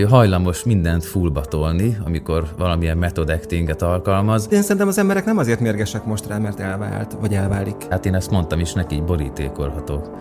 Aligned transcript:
hajlamos 0.00 0.64
mindent 0.64 1.04
fullba 1.04 1.40
tolni, 1.40 1.96
amikor 2.04 2.48
valamilyen 2.58 2.98
method 2.98 3.30
actinget 3.30 3.82
alkalmaz. 3.82 4.48
Én 4.50 4.62
szerintem 4.62 4.88
az 4.88 4.98
emberek 4.98 5.24
nem 5.24 5.38
azért 5.38 5.60
mérgesek 5.60 6.04
most 6.04 6.26
rá, 6.26 6.38
mert 6.38 6.60
elvált, 6.60 7.16
vagy 7.20 7.34
elválik. 7.34 7.76
Hát 7.90 8.06
én 8.06 8.14
ezt 8.14 8.30
mondtam 8.30 8.60
is 8.60 8.72
neki, 8.72 8.94
így 8.94 9.04
borítékolható 9.04 10.16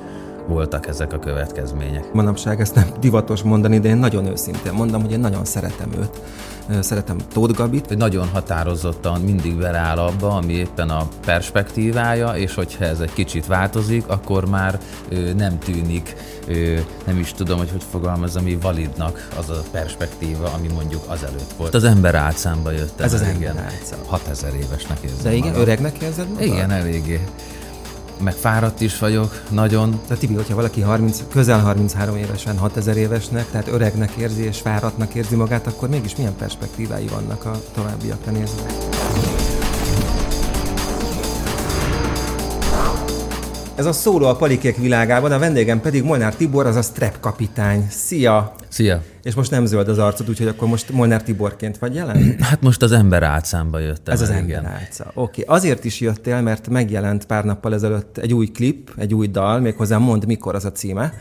voltak 0.51 0.87
ezek 0.87 1.13
a 1.13 1.19
következmények. 1.19 2.13
Manapság 2.13 2.59
ezt 2.61 2.75
nem 2.75 2.87
divatos 2.99 3.41
mondani, 3.41 3.79
de 3.79 3.87
én 3.89 3.97
nagyon 3.97 4.25
őszintén 4.25 4.73
mondom, 4.73 5.01
hogy 5.01 5.11
én 5.11 5.19
nagyon 5.19 5.45
szeretem 5.45 5.91
őt. 5.99 6.21
Szeretem 6.79 7.17
Tóth 7.33 7.53
Gabit. 7.53 7.97
Nagyon 7.97 8.27
határozottan 8.27 9.21
mindig 9.21 9.57
beleáll 9.57 9.97
abba, 9.97 10.35
ami 10.35 10.53
éppen 10.53 10.89
a 10.89 11.07
perspektívája, 11.25 12.27
és 12.35 12.53
hogyha 12.53 12.85
ez 12.85 12.99
egy 12.99 13.13
kicsit 13.13 13.45
változik, 13.47 14.07
akkor 14.07 14.49
már 14.49 14.79
ö, 15.09 15.33
nem 15.33 15.59
tűnik, 15.59 16.15
ö, 16.47 16.77
nem 17.05 17.17
is 17.17 17.33
tudom, 17.33 17.57
hogy 17.57 17.71
hogy 17.71 17.83
fogalmazom, 17.91 18.43
ami 18.43 18.57
validnak 18.61 19.27
az 19.37 19.49
a 19.49 19.61
perspektíva, 19.71 20.51
ami 20.57 20.67
mondjuk 20.73 21.03
azelőtt 21.07 21.53
volt. 21.57 21.73
Az 21.73 21.83
ember 21.83 22.15
álcámba 22.15 22.71
jött. 22.71 22.99
Ez 23.01 23.13
az 23.13 23.21
ember 23.21 23.55
álcám. 23.57 23.99
6000 24.05 24.53
évesnek 24.53 24.97
érzem 25.01 25.23
De 25.23 25.33
igen, 25.33 25.47
magam. 25.47 25.61
öregnek 25.61 25.97
érzed 25.97 26.29
magad? 26.29 26.45
Igen, 26.45 26.71
eléggé 26.71 27.19
meg 28.21 28.33
fáradt 28.33 28.81
is 28.81 28.99
vagyok, 28.99 29.41
nagyon. 29.49 29.99
Tehát 30.07 30.19
Tibi, 30.19 30.33
hogyha 30.33 30.55
valaki 30.55 30.81
30, 30.81 31.23
közel 31.29 31.59
33 31.59 32.15
évesen, 32.15 32.57
6000 32.57 32.97
évesnek, 32.97 33.51
tehát 33.51 33.67
öregnek 33.67 34.11
érzi 34.11 34.43
és 34.43 34.59
fáradtnak 34.59 35.13
érzi 35.13 35.35
magát, 35.35 35.67
akkor 35.67 35.89
mégis 35.89 36.15
milyen 36.15 36.35
perspektívái 36.35 37.07
vannak 37.07 37.45
a 37.45 37.61
továbbiakra 37.73 38.31
nézve? 38.31 38.61
Ez 43.75 43.85
a 43.85 43.91
szóló 43.91 44.25
a 44.25 44.35
palikék 44.35 44.77
világában, 44.77 45.31
a 45.31 45.39
vendégem 45.39 45.81
pedig 45.81 46.03
Molnár 46.03 46.35
Tibor, 46.35 46.65
azaz 46.65 46.89
Trep 46.89 47.19
kapitány. 47.19 47.87
Szia! 47.89 48.55
Szia! 48.67 49.03
És 49.23 49.33
most 49.33 49.51
nem 49.51 49.65
zöld 49.65 49.87
az 49.87 49.97
arcod, 49.97 50.29
úgyhogy 50.29 50.47
akkor 50.47 50.67
most 50.67 50.91
Molnár 50.91 51.23
Tiborként 51.23 51.77
vagy 51.77 51.95
jelen? 51.95 52.35
Hát 52.49 52.61
most 52.61 52.81
az 52.81 52.91
ember 52.91 53.23
álcámba 53.23 53.79
jöttem. 53.79 54.13
Ez 54.13 54.21
az 54.21 54.29
el, 54.29 54.35
ember 54.35 54.49
igen. 54.49 54.65
álca. 54.65 55.11
Oké, 55.13 55.41
okay. 55.41 55.57
azért 55.57 55.85
is 55.85 55.99
jöttél, 55.99 56.41
mert 56.41 56.69
megjelent 56.69 57.25
pár 57.25 57.45
nappal 57.45 57.73
ezelőtt 57.73 58.17
egy 58.17 58.33
új 58.33 58.47
klip, 58.47 58.91
egy 58.97 59.13
új 59.13 59.27
dal, 59.27 59.59
méghozzá 59.59 59.97
Mond 59.97 60.25
mikor 60.25 60.55
az 60.55 60.65
a 60.65 60.71
címe. 60.71 61.13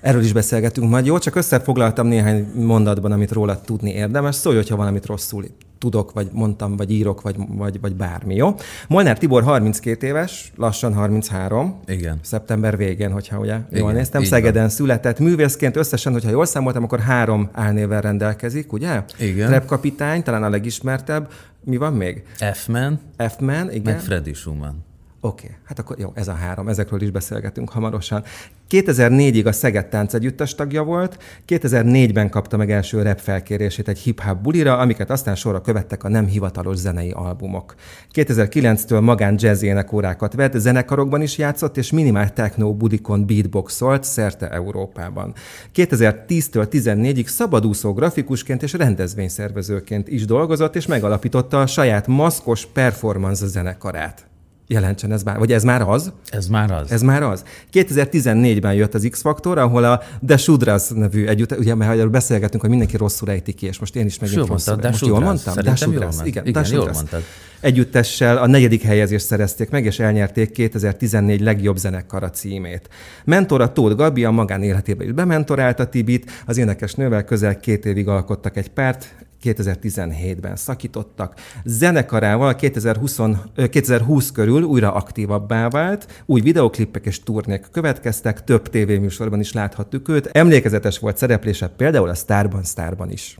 Erről 0.00 0.22
is 0.22 0.32
beszélgetünk 0.32 0.90
majd. 0.90 1.06
Jó, 1.06 1.18
csak 1.18 1.34
összefoglaltam 1.34 2.06
néhány 2.06 2.50
mondatban, 2.54 3.12
amit 3.12 3.32
róla 3.32 3.60
tudni 3.60 3.90
érdemes. 3.90 4.34
Szólj, 4.34 4.56
hogyha 4.56 4.76
valamit 4.76 5.06
rosszul 5.06 5.44
tudok, 5.80 6.12
vagy 6.12 6.28
mondtam, 6.32 6.76
vagy 6.76 6.90
írok, 6.90 7.20
vagy, 7.20 7.36
vagy, 7.48 7.80
vagy 7.80 7.94
bármi, 7.94 8.34
jó? 8.34 8.54
Molnár 8.88 9.18
Tibor 9.18 9.42
32 9.42 10.06
éves, 10.06 10.52
lassan 10.56 10.94
33. 10.94 11.80
Igen. 11.86 12.18
Szeptember 12.22 12.76
végén, 12.76 13.10
hogyha 13.10 13.38
ugye 13.38 13.56
Igen, 13.70 13.80
jól 13.80 13.92
néztem. 13.92 14.24
Szegeden 14.24 14.68
született. 14.68 15.18
Művészként 15.18 15.76
összesen, 15.76 16.12
hogyha 16.12 16.30
jól 16.30 16.46
számoltam, 16.46 16.82
akkor 16.84 17.00
három 17.00 17.48
álnévvel 17.52 18.00
rendelkezik, 18.00 18.72
ugye? 18.72 19.02
Igen. 19.18 19.48
Trap 19.48 19.66
kapitány, 19.66 20.22
talán 20.22 20.42
a 20.42 20.48
legismertebb. 20.48 21.30
Mi 21.64 21.76
van 21.76 21.92
még? 21.92 22.22
F-Man, 22.52 23.00
F-Man, 23.16 23.72
igen. 23.72 23.92
meg 23.92 24.00
Freddy 24.00 24.32
Schumann. 24.32 24.89
Oké, 25.22 25.44
okay. 25.44 25.56
hát 25.64 25.78
akkor 25.78 25.98
jó, 25.98 26.12
ez 26.14 26.28
a 26.28 26.32
három, 26.32 26.68
ezekről 26.68 27.02
is 27.02 27.10
beszélgetünk 27.10 27.70
hamarosan. 27.70 28.24
2004-ig 28.70 29.46
a 29.46 29.52
Szeged 29.52 29.86
Tánc 29.86 30.14
Együttes 30.14 30.54
tagja 30.54 30.82
volt, 30.82 31.22
2004-ben 31.48 32.30
kapta 32.30 32.56
meg 32.56 32.70
első 32.70 33.02
rap 33.02 33.18
felkérését 33.18 33.88
egy 33.88 33.98
hip-hop 33.98 34.42
bulira, 34.42 34.78
amiket 34.78 35.10
aztán 35.10 35.34
sorra 35.34 35.60
követtek 35.60 36.04
a 36.04 36.08
nem 36.08 36.26
hivatalos 36.26 36.76
zenei 36.76 37.10
albumok. 37.10 37.74
2009-től 38.14 39.00
magán 39.00 39.34
jazz 39.38 39.62
énekórákat 39.62 40.34
vett, 40.34 40.58
zenekarokban 40.58 41.22
is 41.22 41.38
játszott, 41.38 41.76
és 41.76 41.90
minimál 41.90 42.32
techno 42.32 42.74
budikon 42.74 43.26
beatboxolt 43.26 44.04
szerte 44.04 44.50
Európában. 44.50 45.34
2010-től 45.74 46.66
14-ig 46.70 47.26
szabadúszó 47.26 47.92
grafikusként 47.92 48.62
és 48.62 48.72
rendezvényszervezőként 48.72 50.08
is 50.08 50.24
dolgozott, 50.24 50.76
és 50.76 50.86
megalapította 50.86 51.60
a 51.60 51.66
saját 51.66 52.06
maszkos 52.06 52.66
performance 52.66 53.46
zenekarát 53.46 54.29
jelentsen 54.70 55.12
ez 55.12 55.22
már, 55.22 55.38
vagy 55.38 55.52
ez 55.52 55.62
már 55.62 55.82
az? 55.82 56.12
Ez 56.28 56.46
már 56.46 56.70
az. 56.70 56.90
Ez 56.92 57.02
már 57.02 57.22
az. 57.22 57.44
2014-ben 57.72 58.74
jött 58.74 58.94
az 58.94 59.06
X-Faktor, 59.10 59.58
ahol 59.58 59.84
a 59.84 60.02
The 60.26 60.36
Shudras 60.36 60.88
nevű 60.88 61.26
együtt, 61.26 61.58
ugye 61.58 61.74
mert 61.74 61.92
arról 61.92 62.08
beszélgetünk, 62.08 62.60
hogy 62.60 62.70
mindenki 62.70 62.96
rosszul 62.96 63.30
ejti 63.30 63.52
ki, 63.52 63.66
és 63.66 63.78
most 63.78 63.96
én 63.96 64.06
is 64.06 64.18
megint 64.18 64.38
Jól 64.38 64.46
rosszul. 64.48 64.72
mondtad, 64.74 64.90
most 64.90 65.06
jól 65.06 65.20
mondtam? 65.20 65.76
Shudras. 65.76 66.16
ment. 66.16 66.26
Igen, 66.28 66.46
Igen, 66.46 66.66
jól 66.70 66.90
mondtad. 66.92 67.22
Együttessel 67.60 68.36
a 68.36 68.46
negyedik 68.46 68.82
helyezést 68.82 69.26
szerezték 69.26 69.70
meg, 69.70 69.84
és 69.84 69.98
elnyerték 69.98 70.50
2014 70.50 71.40
legjobb 71.40 71.76
zenekara 71.76 72.30
címét. 72.30 72.88
Mentora 73.24 73.72
Tóth 73.72 73.96
Gabi 73.96 74.24
a 74.24 74.30
magánéletébe 74.30 75.04
is 75.04 75.12
bementorálta 75.12 75.88
Tibit, 75.88 76.30
az 76.46 76.56
énekes 76.56 76.94
nővel 76.94 77.24
közel 77.24 77.60
két 77.60 77.84
évig 77.86 78.08
alkottak 78.08 78.56
egy 78.56 78.68
párt, 78.68 79.14
2017-ben 79.42 80.56
szakítottak. 80.56 81.34
Zenekarával 81.64 82.54
2020, 82.54 83.18
ö, 83.54 83.68
2020 83.68 84.32
körül 84.32 84.62
újra 84.62 84.92
aktívabbá 84.92 85.68
vált, 85.68 86.22
új 86.26 86.40
videoklipek 86.40 87.06
és 87.06 87.22
turnék 87.22 87.66
következtek, 87.72 88.44
több 88.44 88.68
tévéműsorban 88.68 89.40
is 89.40 89.52
láthattuk 89.52 90.08
őt. 90.08 90.26
Emlékezetes 90.26 90.98
volt 90.98 91.16
szereplése 91.16 91.68
például 91.68 92.08
a 92.08 92.14
Starban 92.14 92.62
Starban 92.62 93.10
is. 93.10 93.38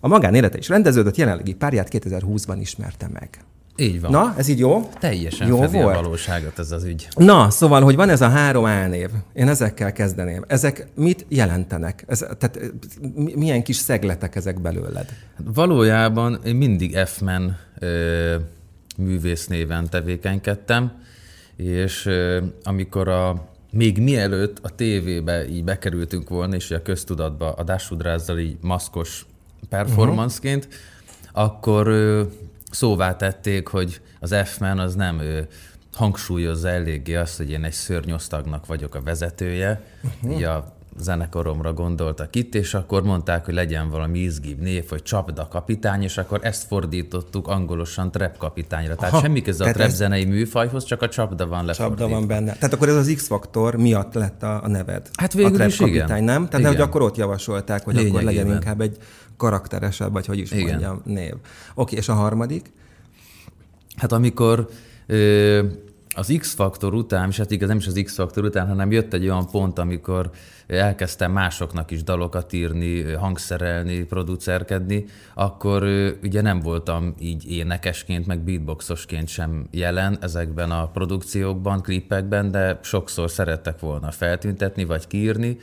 A 0.00 0.08
magánélete 0.08 0.58
is 0.58 0.68
rendeződött, 0.68 1.16
jelenlegi 1.16 1.54
párját 1.54 1.88
2020-ban 1.92 2.56
ismerte 2.60 3.08
meg. 3.12 3.44
Így 3.80 4.00
van. 4.00 4.10
Na, 4.10 4.34
ez 4.36 4.48
így 4.48 4.58
jó? 4.58 4.88
Teljesen 4.98 5.48
Jó 5.48 5.60
fedi 5.60 5.82
volt? 5.82 5.96
a 5.96 6.02
valóságot 6.02 6.58
ez 6.58 6.72
az 6.72 6.84
ügy. 6.84 7.08
Na, 7.16 7.50
szóval, 7.50 7.82
hogy 7.82 7.96
van 7.96 8.08
ez 8.08 8.20
a 8.20 8.28
három 8.28 8.64
álnév, 8.66 9.08
én 9.32 9.48
ezekkel 9.48 9.92
kezdeném. 9.92 10.44
Ezek 10.46 10.86
mit 10.94 11.26
jelentenek? 11.28 12.04
Ez, 12.06 12.18
tehát 12.18 12.60
mi- 13.14 13.34
milyen 13.36 13.62
kis 13.62 13.76
szegletek 13.76 14.36
ezek 14.36 14.60
belőled? 14.60 15.08
Hát 15.36 15.46
Valójában 15.54 16.40
én 16.44 16.54
mindig 16.54 16.96
F-Man 16.96 17.56
ö, 17.78 18.34
művész 18.96 19.46
néven 19.46 19.88
tevékenykedtem, 19.88 20.92
és 21.56 22.06
ö, 22.06 22.42
amikor 22.62 23.08
a 23.08 23.48
még 23.72 23.98
mielőtt 23.98 24.58
a 24.62 24.68
tévébe 24.68 25.48
így 25.48 25.64
bekerültünk 25.64 26.28
volna, 26.28 26.54
és 26.54 26.70
a 26.70 26.82
köztudatba 26.82 27.52
a 27.52 27.62
Dásudrázzal 27.62 28.38
így 28.38 28.56
maszkos 28.60 29.26
performanceként, 29.68 30.64
uh-huh. 30.64 31.44
akkor 31.44 31.86
ö, 31.88 32.22
szóvá 32.70 33.16
tették, 33.16 33.66
hogy 33.66 34.00
az 34.20 34.34
F-Man 34.44 34.78
az 34.78 34.94
nem 34.94 35.18
ö, 35.18 35.40
hangsúlyozza 35.92 36.68
eléggé 36.68 37.14
azt, 37.14 37.36
hogy 37.36 37.50
én 37.50 37.64
egy 37.64 37.72
szörnyosztagnak 37.72 38.66
vagyok 38.66 38.94
a 38.94 39.02
vezetője, 39.02 39.82
uh-huh. 40.02 40.32
így 40.32 40.42
a 40.42 40.78
zenekaromra 40.98 41.72
gondoltak 41.72 42.36
itt, 42.36 42.54
és 42.54 42.74
akkor 42.74 43.02
mondták, 43.02 43.44
hogy 43.44 43.54
legyen 43.54 43.90
valami 43.90 44.18
izgibb 44.18 44.60
név, 44.60 44.88
hogy 44.88 45.02
csapda 45.02 45.48
kapitány, 45.48 46.02
és 46.02 46.18
akkor 46.18 46.38
ezt 46.42 46.66
fordítottuk 46.66 47.48
angolosan 47.48 48.10
trap 48.10 48.36
kapitányra. 48.36 48.94
Tehát 48.94 49.12
Aha, 49.12 49.22
semmi 49.22 49.42
köze 49.42 49.64
a 49.64 49.72
trap 49.72 49.86
ez- 49.86 49.94
zenei 49.94 50.24
műfajhoz, 50.24 50.84
csak 50.84 51.02
a 51.02 51.08
csapda 51.08 51.46
van 51.46 51.64
lefordítva. 51.64 52.02
Csapda 52.04 52.18
van 52.18 52.26
benne. 52.26 52.52
Tehát 52.52 52.72
akkor 52.72 52.88
ez 52.88 52.94
az 52.96 53.12
X-faktor 53.14 53.76
miatt 53.76 54.14
lett 54.14 54.42
a, 54.42 54.64
a 54.64 54.68
neved. 54.68 55.08
Hát 55.16 55.32
végül 55.32 55.52
a 55.52 55.54
trap 55.54 55.68
is 55.68 55.80
igen. 55.80 55.92
kapitány, 55.92 56.24
nem? 56.24 56.44
Tehát 56.44 56.58
Igen. 56.60 56.72
hogy 56.72 56.80
akkor 56.80 57.02
ott 57.02 57.16
javasolták, 57.16 57.84
hogy 57.84 57.96
akkor 57.96 58.10
legyen 58.10 58.24
Lényegében. 58.24 58.54
inkább 58.54 58.80
egy 58.80 58.96
karakteresebb, 59.36 60.12
vagy 60.12 60.26
hogy 60.26 60.38
is 60.38 60.50
Igen. 60.50 60.66
mondjam, 60.66 61.00
név. 61.04 61.34
Oké, 61.74 61.96
és 61.96 62.08
a 62.08 62.14
harmadik? 62.14 62.72
Hát 63.96 64.12
amikor 64.12 64.68
ö, 65.06 65.64
az 66.14 66.34
X-faktor 66.38 66.94
után, 66.94 67.28
és 67.28 67.36
hát 67.36 67.50
igaz 67.50 67.68
nem 67.68 67.76
is 67.76 67.86
az 67.86 68.00
X-faktor 68.04 68.44
után, 68.44 68.66
hanem 68.68 68.90
jött 68.92 69.12
egy 69.12 69.22
olyan 69.24 69.46
pont, 69.50 69.78
amikor 69.78 70.30
elkezdtem 70.70 71.32
másoknak 71.32 71.90
is 71.90 72.02
dalokat 72.02 72.52
írni, 72.52 73.12
hangszerelni, 73.12 74.02
producerkedni, 74.02 75.04
akkor 75.34 75.82
ugye 76.22 76.40
nem 76.40 76.60
voltam 76.60 77.14
így 77.20 77.50
énekesként, 77.50 78.26
meg 78.26 78.40
beatboxosként 78.40 79.28
sem 79.28 79.66
jelen 79.70 80.18
ezekben 80.20 80.70
a 80.70 80.86
produkciókban, 80.86 81.80
klipekben, 81.82 82.50
de 82.50 82.78
sokszor 82.82 83.30
szerettek 83.30 83.80
volna 83.80 84.10
feltüntetni, 84.10 84.84
vagy 84.84 85.06
kiírni, 85.06 85.58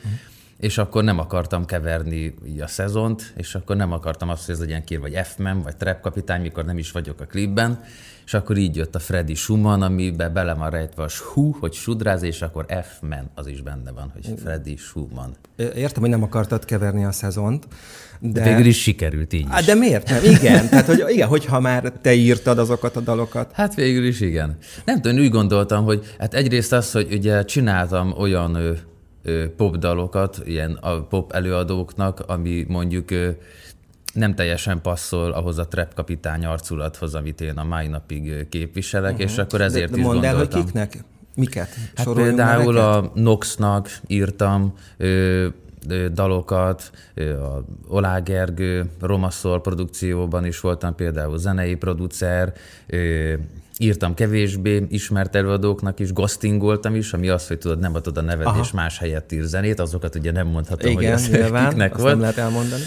és 0.58 0.78
akkor 0.78 1.04
nem 1.04 1.18
akartam 1.18 1.64
keverni 1.64 2.34
így 2.46 2.60
a 2.60 2.66
szezont, 2.66 3.32
és 3.36 3.54
akkor 3.54 3.76
nem 3.76 3.92
akartam 3.92 4.28
azt, 4.28 4.46
hogy 4.46 4.54
ez 4.54 4.60
legyen 4.60 4.84
kiírva, 4.84 5.08
vagy 5.10 5.26
F-man, 5.26 5.62
vagy 5.62 5.76
Trap 5.76 6.00
kapitány, 6.00 6.40
mikor 6.40 6.64
nem 6.64 6.78
is 6.78 6.90
vagyok 6.90 7.20
a 7.20 7.24
klipben, 7.24 7.80
és 8.26 8.34
akkor 8.34 8.56
így 8.56 8.76
jött 8.76 8.94
a 8.94 8.98
Freddy 8.98 9.34
Schumann, 9.34 9.82
amiben 9.82 10.32
bele 10.32 10.54
van 10.54 10.70
rejtve 10.70 11.02
a 11.02 11.08
Shu, 11.08 11.50
hogy 11.50 11.72
sudráz, 11.72 12.22
és 12.22 12.42
akkor 12.42 12.66
F-man 12.82 13.30
az 13.34 13.46
is 13.46 13.60
benne 13.60 13.90
van, 13.90 14.12
hogy 14.12 14.40
Freddy 14.42 14.76
Schumann. 14.76 15.30
Értem, 15.56 16.00
hogy 16.00 16.10
nem 16.10 16.22
akartad 16.22 16.64
keverni 16.64 17.04
a 17.04 17.12
szezont, 17.12 17.66
de... 18.20 18.40
De... 18.40 18.42
Végül 18.42 18.66
is 18.66 18.82
sikerült 18.82 19.32
így 19.32 19.46
is. 19.58 19.64
de 19.64 19.74
miért 19.74 20.08
nem? 20.08 20.24
Igen, 20.24 20.68
tehát 20.68 20.86
hogy, 20.86 21.04
igen, 21.08 21.28
hogyha 21.28 21.60
már 21.60 21.92
te 22.02 22.14
írtad 22.14 22.58
azokat 22.58 22.96
a 22.96 23.00
dalokat. 23.00 23.52
Hát 23.52 23.74
végül 23.74 24.04
is 24.04 24.20
igen. 24.20 24.56
Nem 24.84 25.00
tudom, 25.00 25.18
úgy 25.18 25.30
gondoltam, 25.30 25.84
hogy 25.84 26.14
hát 26.18 26.34
egyrészt 26.34 26.72
az, 26.72 26.92
hogy 26.92 27.12
ugye 27.12 27.44
csináltam 27.44 28.14
olyan 28.16 28.78
popdalokat, 29.56 30.40
ilyen 30.44 30.72
a 30.80 31.02
pop 31.02 31.32
előadóknak, 31.32 32.20
ami 32.26 32.64
mondjuk 32.68 33.10
ö, 33.10 33.30
nem 34.12 34.34
teljesen 34.34 34.80
passzol 34.80 35.30
ahhoz 35.32 35.58
a 35.58 35.68
trap 35.68 35.94
kapitány 35.94 36.44
arculathoz, 36.44 37.14
amit 37.14 37.40
én 37.40 37.56
a 37.56 37.64
mai 37.64 37.86
napig 37.86 38.30
ö, 38.30 38.48
képviselek, 38.48 39.12
uh-huh. 39.12 39.30
és 39.30 39.38
akkor 39.38 39.60
ezért 39.60 39.90
Mhm. 39.90 39.94
de, 39.94 39.98
is 40.00 40.06
de 40.06 40.12
mondd 40.12 40.24
el, 40.24 40.36
hogy 40.36 40.48
kiknek? 40.48 41.04
Miket? 41.34 41.68
Hát 41.94 42.06
Soroljunk 42.06 42.36
például 42.36 42.76
a 42.76 43.10
Noxnak 43.14 43.90
írtam, 44.06 44.74
ö, 44.96 45.48
dalokat, 46.12 46.90
a 47.16 47.64
Olá 47.88 48.18
Gergő, 48.18 48.90
Romaszol 49.00 49.60
produkcióban 49.60 50.44
is 50.44 50.60
voltam 50.60 50.94
például 50.94 51.38
zenei 51.38 51.74
producer, 51.74 52.52
írtam 53.78 54.14
kevésbé 54.14 54.86
ismert 54.88 55.34
előadóknak 55.34 56.00
is, 56.00 56.12
ghostingoltam 56.12 56.94
is, 56.94 57.12
ami 57.12 57.28
az, 57.28 57.46
hogy 57.46 57.58
tudod, 57.58 57.78
nem 57.78 57.94
adod 57.94 58.16
a 58.16 58.20
neved, 58.20 58.46
Aha. 58.46 58.60
és 58.60 58.70
más 58.70 58.98
helyett 58.98 59.32
ír 59.32 59.42
zenét, 59.42 59.80
azokat 59.80 60.14
ugye 60.14 60.32
nem 60.32 60.46
mondhatom, 60.46 60.90
Igen, 60.90 61.02
hogy 61.02 61.12
ez 61.12 61.30
nyilván, 61.30 61.68
kiknek 61.68 61.96
volt. 61.96 62.10
nem 62.10 62.20
lehet 62.20 62.36
elmondani. 62.36 62.82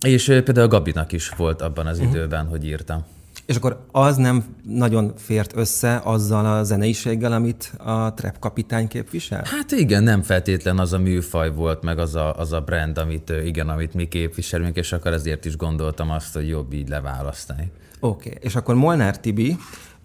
És 0.00 0.24
például 0.24 0.68
Gabinak 0.68 1.12
is 1.12 1.28
volt 1.28 1.62
abban 1.62 1.86
az 1.86 1.98
uh-huh. 1.98 2.14
időben, 2.14 2.46
hogy 2.46 2.64
írtam. 2.64 3.04
És 3.46 3.56
akkor 3.56 3.84
az 3.92 4.16
nem 4.16 4.44
nagyon 4.62 5.12
fért 5.16 5.56
össze 5.56 6.00
azzal 6.04 6.46
a 6.46 6.62
zeneiséggel, 6.62 7.32
amit 7.32 7.72
a 7.78 8.14
trap 8.14 8.38
kapitány 8.38 8.88
képvisel? 8.88 9.42
Hát 9.44 9.70
igen, 9.70 10.02
nem 10.02 10.22
feltétlen 10.22 10.78
az 10.78 10.92
a 10.92 10.98
műfaj 10.98 11.52
volt, 11.52 11.82
meg 11.82 11.98
az 11.98 12.14
a, 12.14 12.34
az 12.34 12.52
a 12.52 12.60
brand, 12.60 12.98
amit, 12.98 13.32
igen, 13.44 13.68
amit 13.68 13.94
mi 13.94 14.08
képviselünk, 14.08 14.76
és 14.76 14.92
akkor 14.92 15.12
ezért 15.12 15.44
is 15.44 15.56
gondoltam 15.56 16.10
azt, 16.10 16.34
hogy 16.34 16.48
jobb 16.48 16.72
így 16.72 16.88
leválasztani. 16.88 17.70
Oké, 18.00 18.28
okay. 18.28 18.40
és 18.42 18.56
akkor 18.56 18.74
Molnár 18.74 19.20
Tibi, 19.20 19.56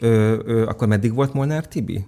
ö, 0.02 0.36
ö, 0.46 0.66
akkor 0.68 0.88
meddig 0.88 1.14
volt 1.14 1.34
Molnár 1.34 1.68
Tibi? 1.68 2.06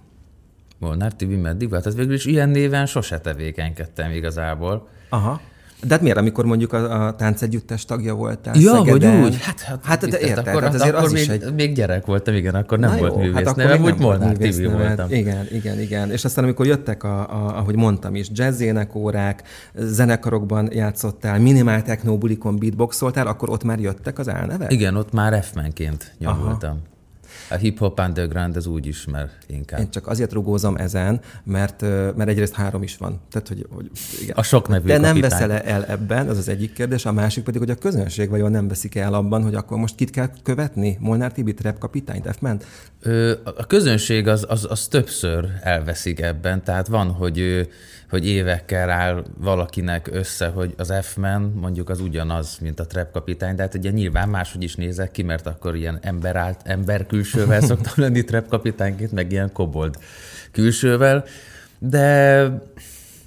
Molnár 0.78 1.12
Tibi 1.12 1.36
meddig 1.36 1.70
volt? 1.70 1.84
Hát 1.84 1.94
végül 1.94 2.14
is 2.14 2.24
ilyen 2.24 2.48
néven 2.48 2.86
sose 2.86 3.18
tevékenykedtem 3.18 4.10
igazából. 4.10 4.88
Aha. 5.08 5.40
De 5.86 5.94
hát 5.94 6.02
miért, 6.02 6.16
amikor 6.16 6.44
mondjuk 6.44 6.72
a, 6.72 7.06
a 7.06 7.14
táncegyüttes 7.14 7.84
tagja 7.84 8.14
voltál 8.14 8.54
Ja, 8.58 8.74
Szegeden? 8.74 9.20
vagy 9.20 9.30
úgy. 9.30 9.40
Hát, 9.40 9.60
hát, 9.60 9.84
hát 9.84 10.06
de 10.06 10.18
érted, 10.20 10.46
akkor, 10.46 10.62
hát 10.62 10.74
azért 10.74 10.94
akkor 10.94 11.04
az 11.04 11.12
még, 11.12 11.22
is 11.22 11.28
egy... 11.28 11.54
még 11.54 11.74
gyerek 11.74 12.06
voltam, 12.06 12.34
igen, 12.34 12.54
akkor 12.54 12.78
nem 12.78 12.90
Na 12.90 12.98
volt 12.98 13.14
jó, 13.14 13.20
művész 13.20 13.46
hát 13.46 13.56
nevem, 13.56 13.82
úgy 13.82 13.98
Molnár 13.98 14.36
Tibi 14.36 14.66
voltam. 14.66 15.10
Igen, 15.10 15.46
igen, 15.50 15.80
igen. 15.80 16.10
És 16.10 16.24
aztán 16.24 16.44
amikor 16.44 16.66
jöttek, 16.66 17.02
a, 17.02 17.20
a, 17.20 17.58
ahogy 17.58 17.76
mondtam 17.76 18.14
is, 18.14 18.28
jazzénekórák, 18.32 19.42
zenekarokban 19.74 20.68
játszottál, 20.72 21.38
minimál 21.38 21.82
technobulikon 21.82 22.58
beatboxoltál, 22.58 23.26
akkor 23.26 23.50
ott 23.50 23.64
már 23.64 23.78
jöttek 23.78 24.18
az 24.18 24.28
álnevek? 24.28 24.72
Igen, 24.72 24.96
ott 24.96 25.12
már 25.12 25.44
F-menként 25.44 26.14
nyomultam. 26.18 26.70
Aha. 26.70 26.92
A 27.50 27.54
hip-hop 27.54 28.00
underground 28.00 28.56
az 28.56 28.66
úgy 28.66 28.86
ismer 28.86 29.30
inkább. 29.46 29.80
Én 29.80 29.90
csak 29.90 30.06
azért 30.06 30.32
rugózom 30.32 30.76
ezen, 30.76 31.20
mert, 31.44 31.80
mert 32.16 32.28
egyrészt 32.28 32.54
három 32.54 32.82
is 32.82 32.96
van. 32.96 33.20
Tehát, 33.30 33.48
hogy, 33.48 33.66
hogy 33.70 33.90
igen. 34.20 34.36
A 34.36 34.42
sok 34.42 34.68
nevű 34.68 34.86
De 34.86 34.98
nem 34.98 35.20
veszel 35.20 35.52
el 35.52 35.84
ebben, 35.84 36.28
az 36.28 36.38
az 36.38 36.48
egyik 36.48 36.72
kérdés. 36.72 37.04
A 37.04 37.12
másik 37.12 37.44
pedig, 37.44 37.60
hogy 37.60 37.70
a 37.70 37.74
közönség 37.74 38.30
vajon 38.30 38.50
nem 38.50 38.68
veszik 38.68 38.94
el 38.94 39.14
abban, 39.14 39.42
hogy 39.42 39.54
akkor 39.54 39.78
most 39.78 39.94
kit 39.94 40.10
kell 40.10 40.30
követni? 40.42 40.96
Molnár 41.00 41.32
Tibi, 41.32 41.54
Trap 41.54 41.78
kapitányt, 41.78 42.26
f 42.36 42.38
-ment? 42.40 42.66
A 43.44 43.66
közönség 43.66 44.28
az, 44.28 44.44
az, 44.48 44.66
az 44.70 44.86
többször 44.86 45.48
elveszik 45.62 46.20
ebben. 46.20 46.64
Tehát 46.64 46.86
van, 46.86 47.10
hogy 47.10 47.68
hogy 48.14 48.26
évekkel 48.26 48.90
áll 48.90 49.24
valakinek 49.38 50.08
össze, 50.12 50.46
hogy 50.46 50.74
az 50.76 50.92
F-men 51.02 51.40
mondjuk 51.40 51.88
az 51.88 52.00
ugyanaz, 52.00 52.58
mint 52.60 52.80
a 52.80 52.86
trap 52.86 53.12
kapitány, 53.12 53.54
de 53.54 53.62
hát 53.62 53.74
ugye 53.74 53.90
nyilván 53.90 54.28
máshogy 54.28 54.62
is 54.62 54.74
nézek 54.74 55.10
ki, 55.10 55.22
mert 55.22 55.46
akkor 55.46 55.76
ilyen 55.76 55.98
ember, 56.02 56.36
állt, 56.36 56.60
ember 56.64 57.06
külsővel 57.06 57.60
szoktam 57.70 57.92
lenni 57.96 58.24
trap 58.24 58.48
kapitányként, 58.48 59.12
meg 59.12 59.32
ilyen 59.32 59.52
kobold 59.52 59.98
külsővel, 60.52 61.24
de, 61.78 62.48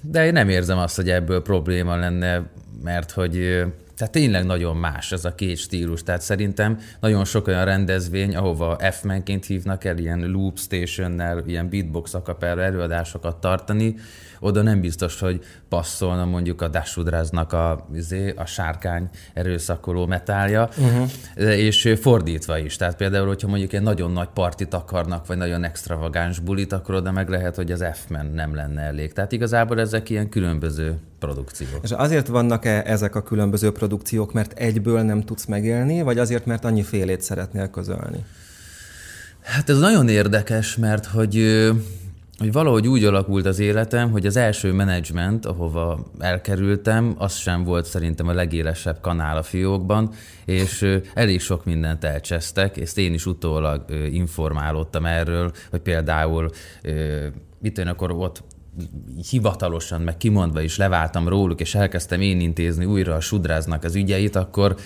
de 0.00 0.26
én 0.26 0.32
nem 0.32 0.48
érzem 0.48 0.78
azt, 0.78 0.96
hogy 0.96 1.10
ebből 1.10 1.42
probléma 1.42 1.96
lenne, 1.96 2.42
mert 2.82 3.10
hogy 3.10 3.64
tehát 3.98 4.12
tényleg 4.12 4.44
nagyon 4.44 4.76
más 4.76 5.12
ez 5.12 5.24
a 5.24 5.34
két 5.34 5.56
stílus. 5.56 6.02
Tehát 6.02 6.20
szerintem 6.20 6.78
nagyon 7.00 7.24
sok 7.24 7.46
olyan 7.46 7.64
rendezvény, 7.64 8.36
ahova 8.36 8.78
F-menként 8.90 9.46
hívnak 9.46 9.84
el, 9.84 9.98
ilyen 9.98 10.30
loop 10.30 10.58
stationnel, 10.58 11.42
ilyen 11.46 11.68
beatbox 11.68 12.14
akapella 12.14 12.62
előadásokat 12.62 13.36
tartani, 13.36 13.94
oda 14.40 14.62
nem 14.62 14.80
biztos, 14.80 15.20
hogy 15.20 15.44
passzolna 15.68 16.24
mondjuk 16.24 16.62
a 16.62 16.68
Dashudraznak 16.68 17.52
a, 17.52 17.88
izé, 17.94 18.34
a 18.36 18.46
sárkány 18.46 19.08
erőszakoló 19.34 20.06
metálja, 20.06 20.68
uh-huh. 20.78 21.10
és 21.58 21.94
fordítva 22.00 22.58
is. 22.58 22.76
Tehát 22.76 22.96
például, 22.96 23.26
hogyha 23.26 23.48
mondjuk 23.48 23.72
egy 23.72 23.82
nagyon 23.82 24.12
nagy 24.12 24.28
partit 24.28 24.74
akarnak, 24.74 25.26
vagy 25.26 25.36
nagyon 25.36 25.64
extravagáns 25.64 26.38
bulit, 26.38 26.72
akkor 26.72 26.94
oda 26.94 27.12
meg 27.12 27.28
lehet, 27.28 27.56
hogy 27.56 27.72
az 27.72 27.84
F-men 27.92 28.26
nem 28.26 28.54
lenne 28.54 28.82
elég. 28.82 29.12
Tehát 29.12 29.32
igazából 29.32 29.80
ezek 29.80 30.10
ilyen 30.10 30.28
különböző 30.28 30.98
produkciók. 31.18 31.80
És 31.82 31.90
azért 31.90 32.26
vannak-e 32.26 32.82
ezek 32.86 33.14
a 33.14 33.22
különböző 33.22 33.72
produkciók, 33.72 34.32
mert 34.32 34.52
egyből 34.52 35.02
nem 35.02 35.22
tudsz 35.22 35.44
megélni, 35.44 36.02
vagy 36.02 36.18
azért, 36.18 36.46
mert 36.46 36.64
annyi 36.64 36.82
félét 36.82 37.22
szeretnél 37.22 37.68
közölni? 37.68 38.24
Hát 39.40 39.68
ez 39.68 39.78
nagyon 39.78 40.08
érdekes, 40.08 40.76
mert 40.76 41.06
hogy 41.06 41.68
hogy 42.38 42.52
valahogy 42.52 42.88
úgy 42.88 43.04
alakult 43.04 43.46
az 43.46 43.58
életem, 43.58 44.10
hogy 44.10 44.26
az 44.26 44.36
első 44.36 44.72
menedzsment, 44.72 45.46
ahova 45.46 46.10
elkerültem, 46.18 47.14
az 47.18 47.34
sem 47.34 47.64
volt 47.64 47.84
szerintem 47.86 48.28
a 48.28 48.32
legélesebb 48.32 49.00
kanál 49.00 49.36
a 49.36 49.42
fiókban, 49.42 50.10
és 50.44 50.98
elég 51.14 51.40
sok 51.40 51.64
mindent 51.64 52.04
elcsesztek, 52.04 52.76
és 52.76 52.96
én 52.96 53.14
is 53.14 53.26
utólag 53.26 53.84
informálódtam 54.12 55.06
erről, 55.06 55.52
hogy 55.70 55.80
például 55.80 56.50
mit 57.58 57.78
én 57.78 57.86
akkor 57.86 58.10
ott 58.10 58.42
hivatalosan, 59.30 60.00
meg 60.00 60.16
kimondva 60.16 60.60
is 60.60 60.76
leváltam 60.76 61.28
róluk, 61.28 61.60
és 61.60 61.74
elkezdtem 61.74 62.20
én 62.20 62.40
intézni 62.40 62.84
újra 62.84 63.14
a 63.14 63.20
sudráznak 63.20 63.84
az 63.84 63.94
ügyeit, 63.94 64.36
akkor 64.36 64.76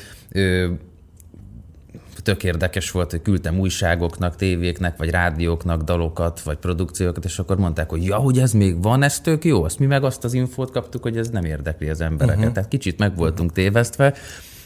tök 2.22 2.44
érdekes 2.44 2.90
volt, 2.90 3.10
hogy 3.10 3.22
küldtem 3.22 3.58
újságoknak, 3.58 4.36
tévéknek, 4.36 4.96
vagy 4.96 5.10
rádióknak 5.10 5.82
dalokat, 5.82 6.40
vagy 6.40 6.56
produkciókat, 6.56 7.24
és 7.24 7.38
akkor 7.38 7.56
mondták, 7.56 7.90
hogy 7.90 8.04
ja, 8.04 8.16
hogy 8.16 8.38
ez 8.38 8.52
még 8.52 8.82
van, 8.82 9.02
ez 9.02 9.20
tök 9.20 9.44
jó. 9.44 9.64
Azt 9.64 9.78
mi 9.78 9.86
meg 9.86 10.04
azt 10.04 10.24
az 10.24 10.34
infót 10.34 10.70
kaptuk, 10.70 11.02
hogy 11.02 11.16
ez 11.16 11.28
nem 11.28 11.44
érdekli 11.44 11.88
az 11.88 12.00
embereket. 12.00 12.38
Uh-huh. 12.38 12.54
Tehát 12.54 12.68
kicsit 12.68 12.98
meg 12.98 13.16
voltunk 13.16 13.52
tévesztve, 13.52 14.14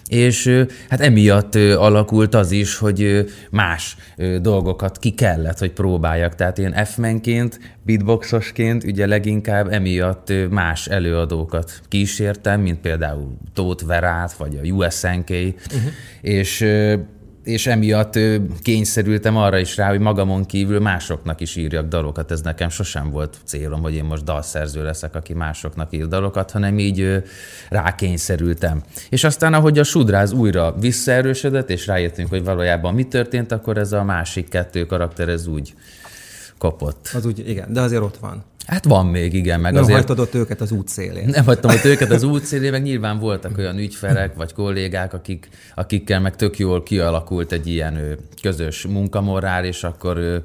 és 0.08 0.64
hát 0.88 1.00
emiatt 1.00 1.54
alakult 1.54 2.34
az 2.34 2.50
is, 2.50 2.76
hogy 2.76 3.24
más 3.50 3.96
dolgokat 4.40 4.98
ki 4.98 5.10
kellett, 5.10 5.58
hogy 5.58 5.72
próbáljak. 5.72 6.34
Tehát 6.34 6.58
én 6.58 6.84
F-menként, 6.84 7.60
beatboxosként 7.82 8.84
ugye 8.84 9.06
leginkább 9.06 9.72
emiatt 9.72 10.32
más 10.50 10.86
előadókat 10.86 11.80
kísértem, 11.88 12.60
mint 12.60 12.78
például 12.78 13.36
Tóth 13.54 13.84
Verát, 13.84 14.32
vagy 14.32 14.58
a 14.62 14.66
USNK, 14.66 15.30
uh-huh. 15.30 15.90
és 16.20 16.66
és 17.46 17.66
emiatt 17.66 18.18
kényszerültem 18.62 19.36
arra 19.36 19.58
is 19.58 19.76
rá, 19.76 19.88
hogy 19.88 19.98
magamon 19.98 20.44
kívül 20.44 20.80
másoknak 20.80 21.40
is 21.40 21.56
írjak 21.56 21.88
dalokat. 21.88 22.30
Ez 22.30 22.40
nekem 22.40 22.68
sosem 22.68 23.10
volt 23.10 23.36
célom, 23.44 23.82
hogy 23.82 23.94
én 23.94 24.04
most 24.04 24.24
dalszerző 24.24 24.84
leszek, 24.84 25.14
aki 25.14 25.32
másoknak 25.32 25.92
ír 25.92 26.06
dalokat, 26.06 26.50
hanem 26.50 26.78
így 26.78 27.22
rákényszerültem. 27.68 28.82
És 29.08 29.24
aztán, 29.24 29.54
ahogy 29.54 29.78
a 29.78 29.84
sudráz 29.84 30.32
újra 30.32 30.74
visszaerősödött, 30.78 31.70
és 31.70 31.86
rájöttünk, 31.86 32.28
hogy 32.28 32.44
valójában 32.44 32.94
mi 32.94 33.04
történt, 33.04 33.52
akkor 33.52 33.78
ez 33.78 33.92
a 33.92 34.04
másik 34.04 34.48
kettő 34.48 34.86
karakter 34.86 35.28
ez 35.28 35.46
úgy 35.46 35.74
kapott. 36.58 37.10
Az 37.14 37.26
úgy, 37.26 37.48
igen, 37.48 37.72
de 37.72 37.80
azért 37.80 38.02
ott 38.02 38.16
van. 38.16 38.44
Hát 38.66 38.84
van 38.84 39.06
még, 39.06 39.32
igen. 39.32 39.60
Meg 39.60 39.72
nem 39.72 39.82
azért... 39.82 39.98
hagytad 39.98 40.18
ott 40.18 40.34
őket 40.34 40.60
az 40.60 40.72
útszélén. 40.72 41.28
Nem 41.28 41.44
hagytam 41.44 41.70
ott 41.70 41.84
őket 41.84 42.10
az 42.10 42.22
útszélén, 42.22 42.70
meg 42.70 42.82
nyilván 42.82 43.18
voltak 43.18 43.58
olyan 43.58 43.78
ügyfelek 43.78 44.34
vagy 44.34 44.52
kollégák, 44.52 45.12
akik, 45.12 45.48
akikkel 45.74 46.20
meg 46.20 46.36
tök 46.36 46.58
jól 46.58 46.82
kialakult 46.82 47.52
egy 47.52 47.66
ilyen 47.66 48.18
közös 48.42 48.86
munkamorál, 48.86 49.64
és 49.64 49.86
ő, 50.04 50.44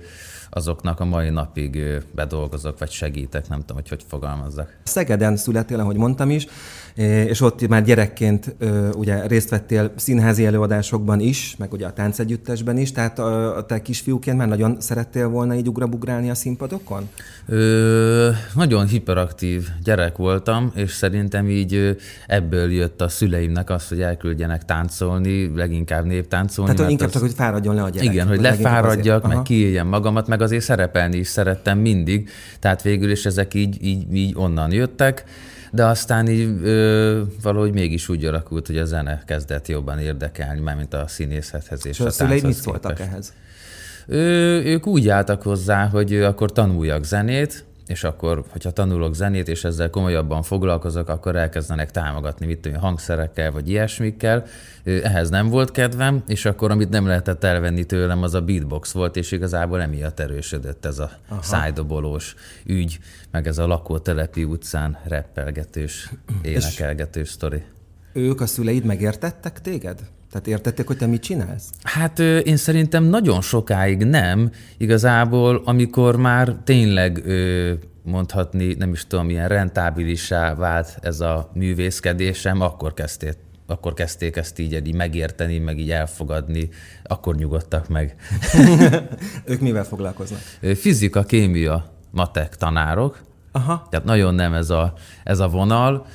azoknak 0.50 1.00
a 1.00 1.06
mai 1.06 1.30
napig 1.30 1.84
bedolgozok, 2.16 2.80
vagy 2.80 2.92
segítek, 2.92 3.48
nem 3.48 3.60
tudom, 3.60 3.76
hogy 3.76 3.90
hogy 3.90 4.04
fogalmazzak. 4.08 4.78
Szegeden 4.84 5.38
születél, 5.38 5.80
ahogy 5.80 5.96
mondtam 5.96 6.30
is, 6.30 6.48
és 6.96 7.42
ott 7.42 7.68
már 7.68 7.84
gyerekként 7.84 8.56
ugye 8.96 9.28
részt 9.28 9.50
vettél 9.50 9.92
színházi 9.96 10.46
előadásokban 10.46 11.20
is, 11.20 11.56
meg 11.58 11.74
ugye 11.74 11.86
a 11.86 11.94
táncegyüttesben 11.94 12.78
is, 12.78 12.92
tehát 12.92 13.20
a 13.20 13.64
te 13.68 13.82
kisfiúként 13.82 14.38
már 14.38 14.48
nagyon 14.48 14.78
szerettél 14.80 15.28
volna 15.28 15.56
így 15.56 15.68
ugrabugrálni 15.68 16.30
a 16.30 16.36
színpadokon? 16.36 17.10
Ö, 17.48 18.30
nagyon 18.56 18.88
hiperaktív 18.88 19.68
gyerek 19.84 20.18
voltam, 20.18 20.72
és 20.76 20.92
szerintem 20.92 21.50
így 21.50 21.98
ebből 22.28 22.72
jött 22.72 23.02
a 23.02 23.10
szüleimnek 23.10 23.70
az, 23.70 23.88
hogy 23.88 24.02
elküldjenek 24.02 24.66
táncolni, 24.66 25.52
leginkább 25.56 26.06
néptáncolni. 26.06 26.76
Tehát 26.76 26.92
inkább 26.92 27.08
az... 27.08 27.14
csak, 27.14 27.22
hogy 27.22 27.34
fáradjon 27.34 27.76
le 27.76 27.84
a 27.84 27.90
gyerek. 27.90 28.14
Igen, 28.14 28.28
hogy 28.28 28.42
lefáradjak, 28.42 29.28
meg 29.28 29.42
kiéljem 29.42 29.88
magamat, 29.88 30.28
meg 30.28 30.42
azért 30.42 30.64
szerepelni 30.64 31.18
is 31.18 31.28
szerettem 31.28 31.78
mindig, 31.78 32.30
tehát 32.60 32.82
végül 32.82 33.12
is 33.12 33.26
ezek 33.26 33.54
így, 33.54 33.78
így, 33.84 34.14
így 34.14 34.34
onnan 34.36 34.72
jöttek 34.72 35.26
de 35.72 35.86
aztán 35.86 36.28
így 36.28 36.50
ö, 36.64 36.91
valahogy 37.42 37.74
mégis 37.74 38.10
úgy 38.10 38.26
alakult, 38.26 38.68
hogy 38.68 38.78
a 38.78 38.86
zene 38.86 39.24
kezdett 39.26 39.68
jobban 39.68 40.00
érdekelni, 40.00 40.60
mármint 40.60 40.94
a 40.94 41.08
színészethez 41.08 41.86
és, 41.86 41.92
és 41.92 42.00
a, 42.00 42.06
a 42.06 42.10
szüleid 42.10 42.44
mit 42.44 42.54
szóltak 42.54 43.00
ehhez? 43.00 43.34
Ő, 44.08 44.64
ők 44.64 44.88
úgy 44.88 45.10
álltak 45.10 45.42
hozzá, 45.42 45.88
hogy 45.88 46.16
akkor 46.16 46.52
tanuljak 46.52 47.04
zenét, 47.04 47.66
és 47.88 48.04
akkor, 48.04 48.44
hogyha 48.50 48.72
tanulok 48.72 49.14
zenét, 49.16 49.48
és 49.48 49.64
ezzel 49.64 49.90
komolyabban 49.90 50.44
foglalkozok, 50.44 51.10
akkor 51.10 51.36
elkezdenek 51.36 51.92
támogatni, 51.92 52.46
mit 52.46 52.60
tudom, 52.60 52.80
hangszerekkel, 52.80 53.52
vagy 53.52 53.70
ilyesmikkel. 53.70 54.46
Ehhez 54.84 55.30
nem 55.30 55.48
volt 55.48 55.72
kedvem, 55.72 56.24
és 56.28 56.46
akkor, 56.46 56.72
amit 56.72 56.90
nem 56.90 57.08
lehetett 57.08 57.44
elvenni 57.44 57.84
tőlem, 57.84 58.24
az 58.24 58.34
a 58.34 58.42
beatbox 58.42 58.92
volt, 58.92 59.16
és 59.16 59.32
igazából 59.32 59.82
emiatt 59.82 60.20
erősödött 60.20 60.86
ez 60.86 61.00
a 61.00 61.12
Aha. 61.28 61.42
szájdobolós 61.42 62.36
ügy, 62.66 63.00
meg 63.32 63.48
ez 63.48 63.58
a 63.58 63.68
lakótelepi 63.68 64.44
utcán 64.44 64.98
reppelgetős, 65.04 66.10
énekelgetős 66.42 67.30
sztori. 67.30 67.64
Ők 68.14 68.42
a 68.42 68.46
szüleid 68.46 68.84
megértettek 68.84 69.62
téged? 69.62 70.00
Tehát 70.32 70.48
értették, 70.48 70.88
hogy 70.88 70.98
te 70.98 71.06
mit 71.06 71.22
csinálsz? 71.22 71.70
Hát 71.84 72.20
én 72.20 72.58
szerintem 72.58 73.04
nagyon 73.04 73.42
sokáig 73.42 74.04
nem. 74.04 74.52
Igazából, 74.78 75.62
amikor 75.66 76.16
már 76.16 76.56
tényleg 76.64 77.24
mondhatni, 78.04 78.74
nem 78.74 78.92
is 78.92 79.08
tudom, 79.08 79.26
milyen 79.26 79.48
rentábilisá 79.48 80.56
vált 80.56 80.98
ez 81.02 81.20
a 81.20 81.52
művészkedésem, 81.54 82.62
akkor 82.62 82.94
kezdték, 82.94 83.34
akkor 83.68 83.94
kezdték 83.94 84.36
ezt 84.36 84.60
így, 84.60 84.88
így 84.88 84.96
megérteni, 84.96 85.58
meg 85.58 85.80
így 85.80 85.92
elfogadni, 85.92 86.70
akkor 87.04 87.36
nyugodtak 87.36 87.88
meg. 87.88 88.16
ők 89.46 89.60
mivel 89.60 89.84
foglalkoznak? 89.84 90.40
Fizika, 90.76 91.24
kémia, 91.24 91.92
matek 92.12 92.56
tanárok. 92.56 93.22
Aha. 93.52 93.88
Tehát 93.90 94.06
nagyon 94.06 94.36
nem 94.36 94.54
ez 94.54 94.70
a, 94.70 94.94
ez 95.24 95.40
a 95.40 95.48
vonal. 95.48 96.06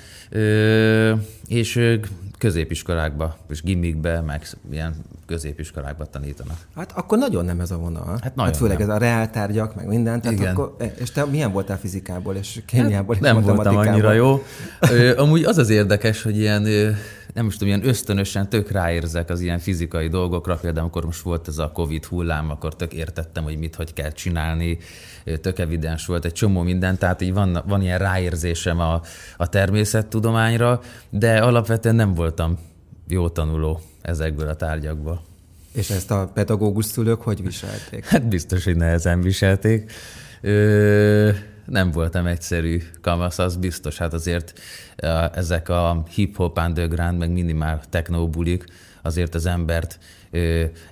és 1.46 1.76
ők 1.76 2.06
középiskolákba, 2.38 3.36
és 3.48 3.62
gimikbe, 3.62 4.20
meg 4.20 4.46
ilyen 4.70 4.94
középiskolákba 5.26 6.04
tanítanak. 6.04 6.56
Hát 6.76 6.92
akkor 6.94 7.18
nagyon 7.18 7.44
nem 7.44 7.60
ez 7.60 7.70
a 7.70 7.76
vonal. 7.76 8.18
Hát, 8.22 8.34
nagyon 8.34 8.52
hát 8.52 8.56
főleg 8.56 8.78
nem. 8.78 8.90
ez 8.90 8.94
a 8.94 8.98
reáltárgyak, 8.98 9.74
meg 9.74 9.86
minden. 9.86 10.20
Tehát 10.20 10.38
Igen. 10.38 10.52
Akkor, 10.52 10.74
eh, 10.78 10.92
és 10.98 11.10
te 11.10 11.24
milyen 11.24 11.52
voltál 11.52 11.78
fizikából, 11.78 12.34
és 12.34 12.62
kémiából, 12.66 13.14
hát, 13.14 13.24
és 13.24 13.30
Nem 13.30 13.42
voltam 13.42 13.76
annyira 13.76 14.12
jó. 14.12 14.42
Amúgy 15.16 15.44
az 15.44 15.58
az 15.58 15.70
érdekes, 15.70 16.22
hogy 16.22 16.38
ilyen 16.38 16.66
nem 17.36 17.46
is 17.46 17.56
tudom, 17.56 17.68
ilyen 17.68 17.88
ösztönösen 17.88 18.48
tök 18.48 18.70
ráérzek 18.70 19.30
az 19.30 19.40
ilyen 19.40 19.58
fizikai 19.58 20.08
dolgokra. 20.08 20.56
Például, 20.56 20.82
amikor 20.82 21.04
most 21.04 21.20
volt 21.20 21.48
ez 21.48 21.58
a 21.58 21.70
Covid 21.70 22.04
hullám, 22.04 22.50
akkor 22.50 22.76
tök 22.76 22.92
értettem, 22.92 23.44
hogy 23.44 23.58
mit, 23.58 23.74
hogy 23.74 23.92
kell 23.92 24.12
csinálni. 24.12 24.78
Tök 25.40 25.58
evidens 25.58 26.06
volt 26.06 26.24
egy 26.24 26.32
csomó 26.32 26.62
minden, 26.62 26.98
tehát 26.98 27.20
így 27.20 27.32
van, 27.32 27.62
van 27.66 27.82
ilyen 27.82 27.98
ráérzésem 27.98 28.80
a, 28.80 29.02
a 29.36 29.48
természettudományra, 29.48 30.80
de 31.10 31.38
alapvetően 31.38 31.94
nem 31.94 32.14
voltam 32.14 32.58
jó 33.08 33.28
tanuló 33.28 33.80
ezekből 34.02 34.48
a 34.48 34.56
tárgyakból. 34.56 35.22
És 35.72 35.90
ezt 35.90 36.10
a 36.10 36.30
pedagógus 36.34 36.84
szülők 36.84 37.22
hogy 37.22 37.42
viselték? 37.42 38.04
Hát 38.04 38.28
biztos, 38.28 38.64
hogy 38.64 38.76
nehezen 38.76 39.20
viselték. 39.20 39.92
Ö, 40.40 41.30
nem 41.66 41.90
voltam 41.90 42.26
egyszerű 42.26 42.82
kamasz, 43.00 43.38
az 43.38 43.56
biztos. 43.56 43.98
Hát 43.98 44.12
azért 44.12 44.60
ezek 45.34 45.68
a 45.68 46.04
hip-hop 46.14 46.58
underground, 46.58 47.18
meg 47.18 47.30
minimál 47.30 47.80
technobulik 47.90 48.64
azért 49.02 49.34
az 49.34 49.46
embert 49.46 49.98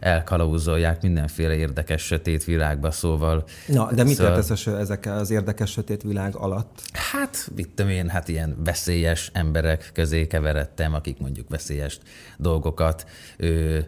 elkalauzolják 0.01 1.03
mindenféle 1.03 1.55
érdekes 1.55 2.03
sötét 2.03 2.45
világba, 2.45 2.91
szóval... 2.91 3.45
Na, 3.67 3.93
de 3.93 4.05
mit 4.05 4.15
szóval, 4.15 4.37
értesz 4.37 4.67
ezek 4.67 5.07
az 5.07 5.31
érdekes 5.31 5.71
sötét 5.71 6.03
világ 6.03 6.37
alatt? 6.37 6.83
Hát, 6.93 7.51
mit 7.57 7.69
tudom 7.75 7.91
én, 7.91 8.09
hát 8.09 8.29
ilyen 8.29 8.57
veszélyes 8.65 9.31
emberek 9.33 9.91
közé 9.93 10.27
keveredtem, 10.27 10.95
akik 10.95 11.19
mondjuk 11.19 11.49
veszélyes 11.49 11.99
dolgokat 12.37 13.07
ö, 13.37 13.79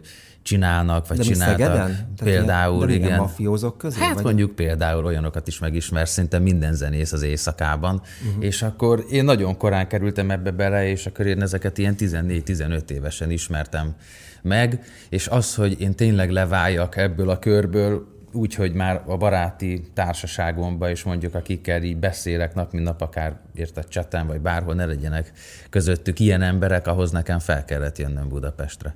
csinálnak, 0.47 1.07
vagy 1.07 1.17
de 1.17 1.23
csináltak. 1.23 1.91
Például, 2.23 2.85
de 2.85 2.93
igen. 2.93 3.19
mafiózok 3.19 3.77
közé? 3.77 3.99
Hát 3.99 4.13
vagy? 4.13 4.23
mondjuk 4.23 4.55
például 4.55 5.05
olyanokat 5.05 5.47
is 5.47 5.59
megismer, 5.59 6.07
szinte 6.07 6.39
minden 6.39 6.73
zenész 6.73 7.11
az 7.11 7.21
éjszakában, 7.21 8.01
uh-huh. 8.27 8.43
és 8.43 8.61
akkor 8.61 9.05
én 9.09 9.23
nagyon 9.23 9.57
korán 9.57 9.87
kerültem 9.87 10.31
ebbe 10.31 10.51
bele, 10.51 10.87
és 10.87 11.05
akkor 11.05 11.25
én 11.25 11.41
ezeket 11.41 11.77
ilyen 11.77 11.95
14-15 11.97 12.89
évesen 12.89 13.31
ismertem 13.31 13.95
meg, 14.41 14.83
és 15.09 15.27
az, 15.27 15.55
hogy 15.55 15.81
én 15.81 15.95
tényleg 15.95 16.31
leváljak 16.31 16.97
ebből 16.97 17.29
a 17.29 17.39
körből, 17.39 18.15
úgy, 18.31 18.55
hogy 18.55 18.73
már 18.73 19.03
a 19.05 19.17
baráti 19.17 19.83
társaságomban 19.93 20.91
is 20.91 21.03
mondjuk, 21.03 21.35
akikkel 21.35 21.83
így 21.83 21.97
beszélek 21.97 22.53
nap, 22.53 22.71
mint 22.71 22.85
nap, 22.85 23.01
akár 23.01 23.39
érted 23.55 23.87
cseten, 23.87 24.27
vagy 24.27 24.41
bárhol 24.41 24.73
ne 24.73 24.85
legyenek 24.85 25.31
közöttük 25.69 26.19
ilyen 26.19 26.41
emberek, 26.41 26.87
ahhoz 26.87 27.11
nekem 27.11 27.39
fel 27.39 27.65
kellett 27.65 27.97
jönnöm 27.97 28.29
Budapestre. 28.29 28.95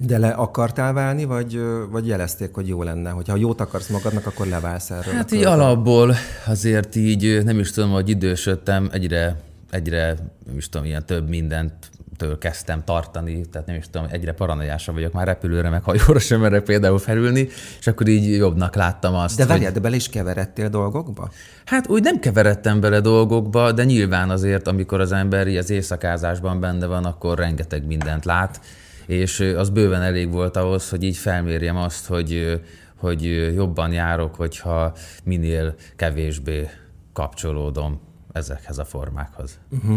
De 0.00 0.18
le 0.18 0.28
akartál 0.28 0.92
válni, 0.92 1.24
vagy, 1.24 1.60
vagy 1.90 2.06
jelezték, 2.06 2.54
hogy 2.54 2.68
jó 2.68 2.82
lenne? 2.82 3.10
Hogyha 3.10 3.36
jót 3.36 3.60
akarsz 3.60 3.88
magadnak, 3.88 4.26
akkor 4.26 4.46
leválsz 4.46 4.90
erről? 4.90 5.14
Hát 5.14 5.32
így 5.32 5.44
alapból 5.44 6.14
azért 6.46 6.96
így 6.96 7.44
nem 7.44 7.58
is 7.58 7.70
tudom, 7.70 7.90
hogy 7.90 8.08
idősödtem, 8.08 8.88
egyre, 8.92 9.36
egyre 9.70 10.16
nem 10.46 10.56
is 10.56 10.68
tudom, 10.68 10.86
ilyen 10.86 11.06
több 11.06 11.28
mindent 11.28 11.72
től 12.16 12.38
kezdtem 12.38 12.84
tartani, 12.84 13.46
tehát 13.46 13.66
nem 13.66 13.76
is 13.76 13.84
tudom, 13.90 14.06
egyre 14.10 14.32
paranoiásabb 14.32 14.94
vagyok, 14.94 15.12
már 15.12 15.26
repülőre, 15.26 15.68
meg 15.68 15.82
hajóra 15.82 16.18
sem 16.18 16.40
merek 16.40 16.62
például 16.62 16.98
felülni, 16.98 17.48
és 17.78 17.86
akkor 17.86 18.08
így 18.08 18.36
jobbnak 18.36 18.74
láttam 18.74 19.14
azt. 19.14 19.36
De 19.36 19.46
várjál, 19.46 19.64
hogy... 19.64 19.74
de 19.74 19.80
bele 19.80 19.96
is 19.96 20.08
keveredtél 20.08 20.68
dolgokba? 20.68 21.30
Hát 21.64 21.88
úgy 21.88 22.02
nem 22.02 22.18
keveredtem 22.18 22.80
bele 22.80 23.00
dolgokba, 23.00 23.72
de 23.72 23.84
nyilván 23.84 24.30
azért, 24.30 24.68
amikor 24.68 25.00
az 25.00 25.12
ember 25.12 25.46
az 25.46 25.70
éjszakázásban 25.70 26.60
benne 26.60 26.86
van, 26.86 27.04
akkor 27.04 27.38
rengeteg 27.38 27.86
mindent 27.86 28.24
lát, 28.24 28.60
és 29.08 29.40
az 29.40 29.70
bőven 29.70 30.02
elég 30.02 30.30
volt 30.30 30.56
ahhoz, 30.56 30.88
hogy 30.88 31.02
így 31.02 31.16
felmérjem 31.16 31.76
azt, 31.76 32.06
hogy, 32.06 32.60
hogy 32.96 33.22
jobban 33.54 33.92
járok, 33.92 34.34
hogyha 34.34 34.92
minél 35.24 35.74
kevésbé 35.96 36.68
kapcsolódom 37.12 38.00
ezekhez 38.32 38.78
a 38.78 38.84
formákhoz. 38.84 39.58
Uh-huh. 39.70 39.96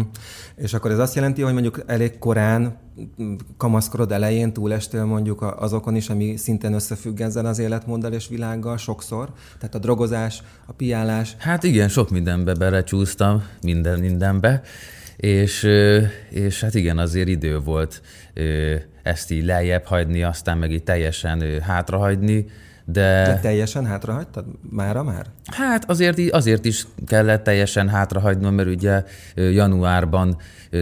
És 0.56 0.74
akkor 0.74 0.90
ez 0.90 0.98
azt 0.98 1.14
jelenti, 1.14 1.42
hogy 1.42 1.52
mondjuk 1.52 1.82
elég 1.86 2.18
korán, 2.18 2.76
kamaszkorod 3.56 4.12
elején 4.12 4.52
túlestél 4.52 5.04
mondjuk 5.04 5.42
azokon 5.42 5.96
is, 5.96 6.08
ami 6.08 6.36
szintén 6.36 6.72
összefügg 6.72 7.20
ezzel 7.20 7.46
az 7.46 7.58
életmóddal 7.58 8.12
és 8.12 8.28
világgal 8.28 8.76
sokszor? 8.76 9.32
Tehát 9.58 9.74
a 9.74 9.78
drogozás, 9.78 10.42
a 10.66 10.72
piálás? 10.72 11.36
Hát 11.38 11.62
igen, 11.62 11.88
sok 11.88 12.10
mindenbe 12.10 12.54
belecsúsztam, 12.54 13.42
minden 13.62 13.98
mindenbe, 13.98 14.62
és, 15.16 15.62
és 16.30 16.60
hát 16.60 16.74
igen, 16.74 16.98
azért 16.98 17.28
idő 17.28 17.58
volt 17.58 18.02
ezt 19.02 19.30
így 19.30 19.44
lejjebb 19.44 19.84
hagyni, 19.84 20.22
aztán 20.22 20.58
meg 20.58 20.70
így 20.70 20.82
teljesen 20.82 21.60
hátrahagyni, 21.60 22.46
de... 22.84 23.22
de 23.26 23.38
teljesen 23.40 23.86
hátrahagytad? 23.86 24.44
Mára 24.70 25.02
már? 25.02 25.26
Hát 25.44 25.90
azért, 25.90 26.30
azért 26.30 26.64
is 26.64 26.86
kellett 27.06 27.42
teljesen 27.42 27.88
hátrahagynom, 27.88 28.54
mert 28.54 28.68
ugye 28.68 29.04
januárban 29.34 30.36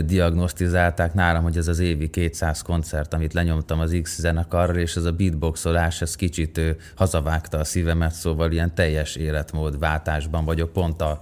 diagnosztizálták 0.04 1.14
nálam, 1.14 1.42
hogy 1.42 1.56
ez 1.56 1.68
az 1.68 1.78
évi 1.78 2.10
200 2.10 2.62
koncert, 2.62 3.14
amit 3.14 3.32
lenyomtam 3.32 3.80
az 3.80 3.96
X 4.02 4.20
zenekarral, 4.20 4.76
és 4.76 4.96
ez 4.96 5.04
a 5.04 5.12
beatboxolás, 5.12 6.02
ez 6.02 6.16
kicsit 6.16 6.60
hazavágta 6.94 7.58
a 7.58 7.64
szívemet, 7.64 8.12
szóval 8.12 8.52
ilyen 8.52 8.74
teljes 8.74 9.16
életmódváltásban 9.16 10.44
vagyok, 10.44 10.72
pont 10.72 11.00
a 11.00 11.20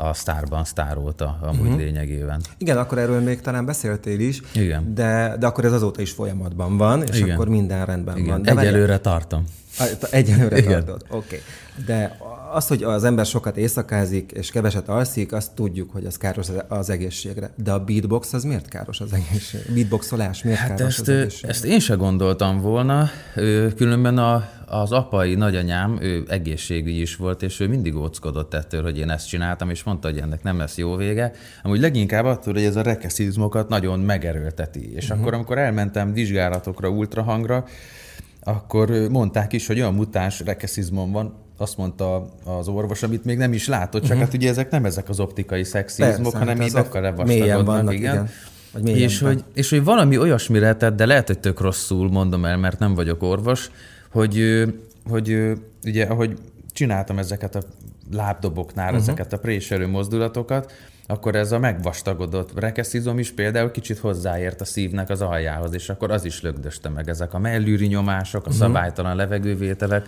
a 0.00 0.14
sztárban 0.14 0.64
sztárolta 0.64 1.38
amúgy 1.42 1.60
uh-huh. 1.60 1.76
lényegében. 1.76 2.40
Igen, 2.58 2.78
akkor 2.78 2.98
erről 2.98 3.20
még 3.20 3.40
talán 3.40 3.64
beszéltél 3.64 4.20
is, 4.20 4.40
Igen. 4.54 4.94
De, 4.94 5.36
de 5.38 5.46
akkor 5.46 5.64
ez 5.64 5.72
azóta 5.72 6.02
is 6.02 6.10
folyamatban 6.10 6.76
van, 6.76 7.02
és 7.02 7.18
Igen. 7.18 7.34
akkor 7.34 7.48
minden 7.48 7.86
rendben 7.86 8.16
Igen. 8.16 8.28
van. 8.28 8.42
De 8.42 8.50
Egyelőre 8.50 8.78
várjál... 8.78 9.00
tartom. 9.00 9.44
Egyelőre 10.10 10.58
Igen. 10.58 10.84
tartod, 10.84 11.02
oké. 11.10 11.16
Okay. 11.16 11.38
De 11.86 12.16
az, 12.52 12.66
hogy 12.66 12.82
az 12.82 13.04
ember 13.04 13.26
sokat 13.26 13.56
éjszakázik 13.56 14.32
és 14.32 14.50
keveset 14.50 14.88
alszik, 14.88 15.32
azt 15.32 15.52
tudjuk, 15.54 15.92
hogy 15.92 16.04
az 16.04 16.16
káros 16.16 16.46
az 16.68 16.90
egészségre. 16.90 17.50
De 17.56 17.72
a 17.72 17.84
beatbox 17.84 18.32
az 18.32 18.44
miért 18.44 18.68
káros 18.68 19.00
az 19.00 19.12
egészségre? 19.12 19.72
Beatboxolás 19.74 20.42
miért 20.42 20.58
hát 20.58 20.68
káros 20.68 20.98
ezt, 20.98 21.00
az 21.00 21.08
egészségre? 21.08 21.48
Ezt 21.48 21.64
én 21.64 21.80
sem 21.80 21.98
gondoltam 21.98 22.60
volna. 22.60 23.10
Különben 23.76 24.18
a, 24.18 24.48
az 24.66 24.92
apai 24.92 25.34
nagyanyám, 25.34 25.98
ő 26.00 26.24
egészségügyi 26.28 27.00
is 27.00 27.16
volt, 27.16 27.42
és 27.42 27.60
ő 27.60 27.68
mindig 27.68 27.96
óckodott 27.96 28.54
ettől, 28.54 28.82
hogy 28.82 28.98
én 28.98 29.10
ezt 29.10 29.28
csináltam, 29.28 29.70
és 29.70 29.82
mondta, 29.82 30.08
hogy 30.08 30.18
ennek 30.18 30.42
nem 30.42 30.58
lesz 30.58 30.76
jó 30.76 30.96
vége. 30.96 31.32
Amúgy 31.62 31.80
leginkább 31.80 32.24
attól, 32.24 32.52
hogy 32.52 32.64
ez 32.64 32.76
a 32.76 32.82
rekeszizmokat 32.82 33.68
nagyon 33.68 34.00
megerőlteti. 34.00 34.94
És 34.94 35.04
uh-huh. 35.04 35.20
akkor, 35.20 35.34
amikor 35.34 35.58
elmentem 35.58 36.12
vizsgálatokra, 36.12 36.88
ultrahangra, 36.88 37.64
akkor 38.48 38.90
mondták 39.10 39.52
is, 39.52 39.66
hogy 39.66 39.80
olyan 39.80 39.94
mutáns 39.94 40.40
rekeszizmon 40.40 41.12
van, 41.12 41.34
azt 41.56 41.76
mondta 41.76 42.28
az 42.44 42.68
orvos, 42.68 43.02
amit 43.02 43.24
még 43.24 43.38
nem 43.38 43.52
is 43.52 43.68
látott, 43.68 44.00
csak 44.00 44.10
uh-huh. 44.10 44.24
hát 44.24 44.34
ugye 44.34 44.48
ezek 44.48 44.70
nem 44.70 44.84
ezek 44.84 45.08
az 45.08 45.20
optikai 45.20 45.64
szexizmok, 45.64 46.22
Persze, 46.22 46.38
hanem 46.38 46.60
így 46.60 46.76
akar 46.76 47.14
vastagodnak, 47.14 47.92
igen. 47.92 48.14
igen. 48.14 48.28
Vagy 48.72 48.88
és, 48.88 49.20
hogy, 49.20 49.44
és 49.54 49.70
hogy 49.70 49.84
valami 49.84 50.18
olyasmi 50.18 50.58
lehetett, 50.58 50.96
de 50.96 51.06
lehet, 51.06 51.26
hogy 51.26 51.38
tök 51.38 51.60
rosszul 51.60 52.10
mondom 52.10 52.44
el, 52.44 52.56
mert 52.56 52.78
nem 52.78 52.94
vagyok 52.94 53.22
orvos, 53.22 53.70
hogy, 54.10 54.64
hogy 55.08 55.52
ugye, 55.84 56.04
ahogy 56.04 56.38
csináltam 56.72 57.18
ezeket 57.18 57.54
a 57.54 57.60
lábdoboknál, 58.12 58.86
uh-huh. 58.86 59.00
ezeket 59.00 59.32
a 59.32 59.38
préserő 59.38 59.88
mozdulatokat, 59.88 60.72
akkor 61.10 61.34
ez 61.34 61.52
a 61.52 61.58
megvastagodott 61.58 62.58
rekeszizom 62.58 63.18
is 63.18 63.32
például 63.32 63.70
kicsit 63.70 63.98
hozzáért 63.98 64.60
a 64.60 64.64
szívnek 64.64 65.10
az 65.10 65.20
aljához, 65.20 65.74
és 65.74 65.88
akkor 65.88 66.10
az 66.10 66.24
is 66.24 66.42
lögdöste 66.42 66.88
meg 66.88 67.08
ezek 67.08 67.34
a 67.34 67.38
mellűri 67.38 67.86
nyomások, 67.86 68.46
a 68.46 68.48
uh-huh. 68.48 68.62
szabálytalan 68.62 69.16
levegővételek. 69.16 70.06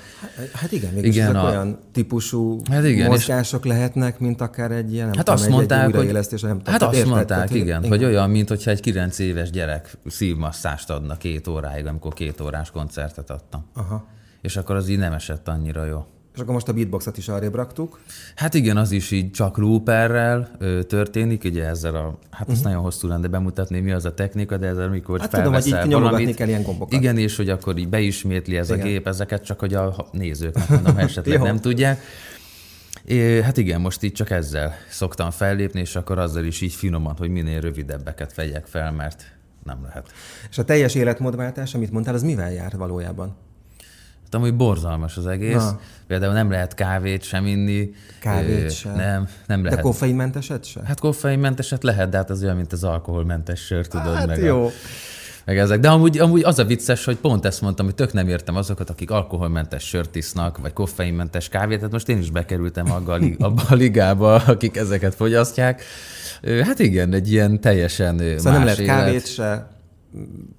Hát 0.52 0.73
igen, 0.73 0.92
mégis 0.92 1.14
igen, 1.14 1.28
ezek 1.28 1.42
a... 1.42 1.49
olyan 1.49 1.78
típusú 1.92 2.61
hát 2.71 2.85
igen, 2.85 3.07
mozgások 3.07 3.64
és... 3.64 3.71
lehetnek, 3.71 4.19
mint 4.19 4.40
akár 4.40 4.71
egy 4.71 4.92
ilyen, 4.92 5.07
nem 5.07 5.16
hát 5.16 5.25
tudom, 5.25 5.40
azt 5.40 5.50
mondták, 5.50 5.78
egy, 5.80 6.16
egy 6.16 6.26
hogy, 6.30 6.42
nem 6.42 6.61
Hát 6.64 6.83
azt 6.83 6.95
érted, 6.95 7.11
mondták, 7.11 7.37
tehát, 7.37 7.50
igen, 7.50 7.85
igen, 7.85 7.88
hogy 7.88 8.04
olyan, 8.04 8.30
mint 8.30 8.49
hogyha 8.49 8.71
egy 8.71 8.80
9 8.80 9.19
éves 9.19 9.50
gyerek 9.50 9.97
szívmasszást 10.07 10.90
adna 10.90 11.16
két 11.16 11.49
óráig, 11.49 11.87
amikor 11.87 12.12
két 12.12 12.40
órás 12.40 12.71
koncertet 12.71 13.30
adtam. 13.30 13.66
Aha. 13.75 14.07
És 14.40 14.57
akkor 14.57 14.76
az 14.76 14.88
így 14.88 14.99
nem 14.99 15.12
esett 15.12 15.49
annyira 15.49 15.85
jó. 15.85 16.04
És 16.35 16.41
akkor 16.41 16.55
most 16.55 16.69
a 16.69 16.73
beatboxot 16.73 17.17
is 17.17 17.29
arrébb 17.29 17.55
raktuk. 17.55 18.01
Hát 18.37 18.55
igen, 18.55 18.77
az 18.77 18.91
is 18.91 19.11
így 19.11 19.31
csak 19.31 19.57
looperrel 19.57 20.51
ö, 20.59 20.83
történik, 20.83 21.45
ugye 21.45 21.67
ezzel 21.67 21.95
a, 21.95 22.19
hát 22.31 22.49
uh-huh. 22.49 22.65
nagyon 22.65 22.83
hosszú 22.83 23.09
lenne 23.09 23.29
bemutatni, 23.29 23.81
mi 23.81 23.93
az 23.93 24.05
a 24.05 24.15
technika, 24.15 24.57
de 24.57 24.67
ezzel 24.67 24.89
mikor 24.89 25.21
hát 25.21 25.31
tudom, 25.31 25.53
hogy 25.53 25.67
így 25.67 25.93
valamit, 25.93 26.35
kell 26.35 26.49
ilyen 26.49 26.63
gombokat. 26.63 27.01
Igen, 27.01 27.19
és 27.19 27.37
hogy 27.37 27.49
akkor 27.49 27.79
így 27.79 27.89
beismétli 27.89 28.57
ez 28.57 28.71
igen. 28.71 28.81
a 28.81 28.85
gép 28.85 29.07
ezeket, 29.07 29.45
csak 29.45 29.59
hogy 29.59 29.75
a 29.75 30.09
nézők, 30.13 30.69
mondom, 30.69 30.99
esetleg 30.99 31.43
nem 31.51 31.59
tudják. 31.59 32.01
É, 33.05 33.43
hát 33.43 33.57
igen, 33.57 33.81
most 33.81 34.03
így 34.03 34.13
csak 34.13 34.31
ezzel 34.31 34.75
szoktam 34.91 35.31
fellépni, 35.31 35.81
és 35.81 35.97
akkor 35.97 36.19
azzal 36.19 36.45
is 36.45 36.61
így 36.61 36.73
finoman, 36.73 37.15
hogy 37.19 37.31
minél 37.31 37.61
rövidebbeket 37.61 38.35
vegyek 38.35 38.67
fel, 38.67 38.93
mert 38.93 39.25
nem 39.65 39.83
lehet. 39.83 40.13
És 40.51 40.59
a 40.59 40.65
teljes 40.65 40.95
életmódváltás, 40.95 41.75
amit 41.75 41.91
mondtál, 41.91 42.15
az 42.15 42.23
mivel 42.23 42.53
jár 42.53 42.77
valójában? 42.77 43.37
Hát 44.33 44.41
amúgy 44.41 44.55
borzalmas 44.57 45.17
az 45.17 45.27
egész. 45.27 45.55
Na. 45.55 45.81
Például 46.07 46.33
nem 46.33 46.51
lehet 46.51 46.75
kávét 46.75 47.23
sem 47.23 47.47
inni. 47.47 47.91
Kávét 48.21 48.65
ö, 48.65 48.69
sem? 48.69 48.95
Nem, 48.95 49.29
nem 49.47 49.63
lehet. 49.63 49.79
De 49.79 49.85
koffeinmenteset 49.85 50.65
sem? 50.65 50.85
Hát 50.85 51.01
koffeinmenteset 51.01 51.83
lehet, 51.83 52.09
de 52.09 52.17
hát 52.17 52.31
az 52.31 52.43
olyan, 52.43 52.57
mint 52.57 52.73
az 52.73 52.85
alkoholmentes 52.85 53.61
sör, 53.61 53.87
tudod. 53.87 54.15
Hát 54.15 54.27
meg 54.27 54.43
jó. 54.43 54.67
A, 54.67 54.71
meg 55.45 55.59
ezek. 55.59 55.81
De 55.81 55.89
amúgy, 55.89 56.19
amúgy 56.19 56.45
az 56.45 56.59
a 56.59 56.65
vicces, 56.65 57.05
hogy 57.05 57.17
pont 57.17 57.45
ezt 57.45 57.61
mondtam, 57.61 57.85
hogy 57.87 57.95
tök 57.95 58.13
nem 58.13 58.29
értem 58.29 58.57
azokat, 58.57 58.91
akik 58.91 59.11
alkoholmentes 59.11 59.83
sört 59.83 60.17
isznak, 60.17 60.59
vagy 60.59 60.73
koffeinmentes 60.73 61.49
kávét. 61.49 61.77
Tehát 61.77 61.93
most 61.93 62.09
én 62.09 62.19
is 62.19 62.31
bekerültem 62.31 62.91
abba 62.91 63.63
a 63.69 63.75
ligába, 63.85 64.35
akik 64.35 64.77
ezeket 64.77 65.15
fogyasztják. 65.15 65.83
Hát 66.63 66.79
igen, 66.79 67.13
egy 67.13 67.33
ilyen 67.33 67.61
teljesen 67.61 68.19
szóval 68.19 68.33
más 68.35 68.43
nem 68.43 68.65
lehet 68.65 68.79
élet. 68.79 68.97
kávét 68.97 69.27
se, 69.27 69.67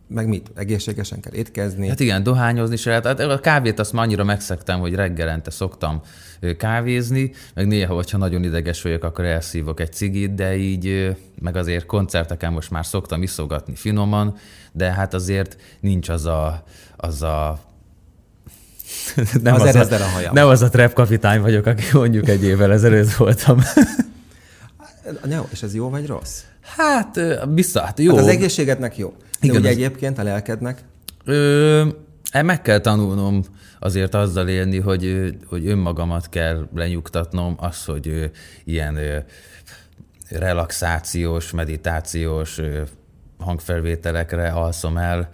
meg 0.07 0.27
mit? 0.27 0.51
Egészségesen 0.55 1.19
kell 1.19 1.33
étkezni? 1.33 1.87
Hát 1.87 1.99
igen, 1.99 2.23
dohányozni 2.23 2.75
se 2.75 2.89
lehet. 2.89 3.05
Hát 3.05 3.19
a 3.19 3.39
kávét 3.39 3.79
azt 3.79 3.93
már 3.93 4.05
annyira 4.05 4.23
megszektem, 4.23 4.79
hogy 4.79 4.95
reggelente 4.95 5.51
szoktam 5.51 6.01
kávézni, 6.57 7.31
meg 7.53 7.67
néha, 7.67 7.93
hogyha 7.93 8.17
nagyon 8.17 8.43
ideges 8.43 8.81
vagyok, 8.81 9.03
akkor 9.03 9.25
elszívok 9.25 9.79
egy 9.79 9.93
cigit, 9.93 10.35
de 10.35 10.55
így, 10.55 11.15
meg 11.41 11.55
azért 11.55 11.85
koncerteken 11.85 12.53
most 12.53 12.71
már 12.71 12.85
szoktam 12.85 13.23
iszogatni 13.23 13.75
finoman, 13.75 14.37
de 14.71 14.91
hát 14.91 15.13
azért 15.13 15.57
nincs 15.79 16.09
az 16.09 16.25
a, 16.25 16.63
az 16.95 17.21
a 17.21 17.59
nem 19.43 19.53
az, 19.53 19.75
az, 19.75 19.91
a, 19.91 19.95
a 19.95 20.07
hajam. 20.07 20.33
Nem 20.33 20.47
az 20.47 20.61
a 20.61 20.69
trap 20.69 20.93
kapitány 20.93 21.41
vagyok, 21.41 21.65
aki 21.65 21.83
mondjuk 21.93 22.27
egy 22.27 22.43
évvel 22.43 22.71
ezelőtt 22.71 23.11
voltam. 23.11 23.61
És 25.51 25.61
ez 25.63 25.75
jó 25.75 25.89
vagy 25.89 26.05
rossz? 26.05 26.41
Hát, 26.61 27.19
vissza, 27.53 27.81
hát 27.81 27.99
jó. 27.99 28.15
Hát 28.15 28.23
az 28.23 28.29
egészségednek 28.29 28.97
jó. 28.97 29.13
De 29.17 29.47
Igen, 29.47 29.55
ugye 29.55 29.69
az... 29.69 29.75
egyébként 29.75 30.17
a 30.17 30.23
lelkednek? 30.23 30.83
Ö, 31.25 31.85
meg 32.43 32.61
kell 32.61 32.79
tanulnom 32.79 33.43
azért 33.79 34.15
azzal 34.15 34.47
élni, 34.47 34.79
hogy, 34.79 35.35
hogy 35.45 35.67
önmagamat 35.67 36.29
kell 36.29 36.67
lenyugtatnom, 36.75 37.55
az, 37.57 37.85
hogy 37.85 38.31
ilyen 38.63 38.97
relaxációs, 40.29 41.51
meditációs 41.51 42.59
hangfelvételekre 43.39 44.49
alszom 44.49 44.97
el. 44.97 45.29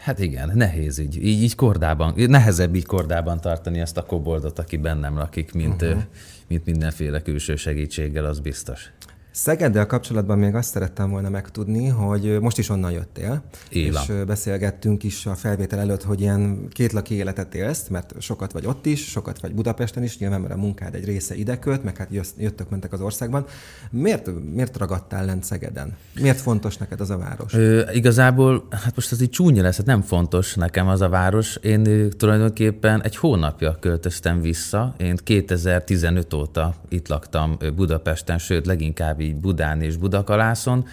Hát 0.00 0.18
igen, 0.18 0.50
nehéz 0.54 0.98
így. 0.98 1.16
Így, 1.16 1.42
így 1.42 1.54
kordában, 1.54 2.14
nehezebb 2.16 2.74
így 2.74 2.86
kordában 2.86 3.40
tartani 3.40 3.80
ezt 3.80 3.96
a 3.96 4.02
koboldot, 4.02 4.58
aki 4.58 4.76
bennem 4.76 5.16
lakik, 5.16 5.52
mint, 5.52 5.82
uh-huh. 5.82 6.02
mint 6.48 6.64
mindenféle 6.64 7.22
külső 7.22 7.56
segítséggel, 7.56 8.24
az 8.24 8.40
biztos. 8.40 8.92
Szegeddel 9.38 9.86
kapcsolatban 9.86 10.38
még 10.38 10.54
azt 10.54 10.70
szerettem 10.70 11.10
volna 11.10 11.28
megtudni, 11.28 11.88
hogy 11.88 12.40
most 12.40 12.58
is 12.58 12.68
onnan 12.68 12.90
jöttél, 12.90 13.42
Éva. 13.70 14.00
és 14.00 14.12
beszélgettünk 14.26 15.02
is 15.04 15.26
a 15.26 15.34
felvétel 15.34 15.78
előtt, 15.78 16.02
hogy 16.02 16.20
ilyen 16.20 16.68
kétlaki 16.70 17.14
életet 17.14 17.54
élsz, 17.54 17.88
mert 17.88 18.14
sokat 18.18 18.52
vagy 18.52 18.66
ott 18.66 18.86
is, 18.86 19.04
sokat 19.10 19.40
vagy 19.40 19.54
Budapesten 19.54 20.02
is, 20.02 20.18
nyilván 20.18 20.40
mert 20.40 20.52
a 20.52 20.56
munkád 20.56 20.94
egy 20.94 21.04
része 21.04 21.34
ide 21.34 21.58
költ, 21.58 21.84
meg 21.84 21.96
hát 21.96 22.08
jöttök, 22.36 22.70
mentek 22.70 22.92
az 22.92 23.00
országban. 23.00 23.46
Miért, 23.90 24.30
miért 24.52 24.76
ragadtál 24.76 25.24
lent 25.24 25.44
Szegeden? 25.44 25.96
Miért 26.20 26.40
fontos 26.40 26.76
neked 26.76 27.00
az 27.00 27.10
a 27.10 27.18
város? 27.18 27.54
Ö, 27.54 27.90
igazából, 27.92 28.66
hát 28.70 28.94
most 28.94 29.12
az 29.12 29.20
így 29.20 29.30
csúnya 29.30 29.62
lesz, 29.62 29.76
hát 29.76 29.86
nem 29.86 30.02
fontos 30.02 30.54
nekem 30.54 30.88
az 30.88 31.00
a 31.00 31.08
város. 31.08 31.56
Én 31.56 32.10
tulajdonképpen 32.10 33.02
egy 33.02 33.16
hónapja 33.16 33.76
költöztem 33.80 34.40
vissza. 34.40 34.94
Én 34.96 35.16
2015 35.16 36.34
óta 36.34 36.74
itt 36.88 37.08
laktam 37.08 37.56
Budapesten, 37.76 38.38
sőt 38.38 38.66
leginkább 38.66 39.20
így 39.28 39.36
Budán 39.36 39.82
és 39.82 39.96
Budakalászon, 39.96 40.86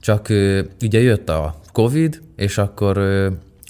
csak 0.00 0.28
ugye 0.80 1.00
jött 1.00 1.28
a 1.28 1.54
Covid, 1.72 2.20
és 2.36 2.58
akkor 2.58 2.98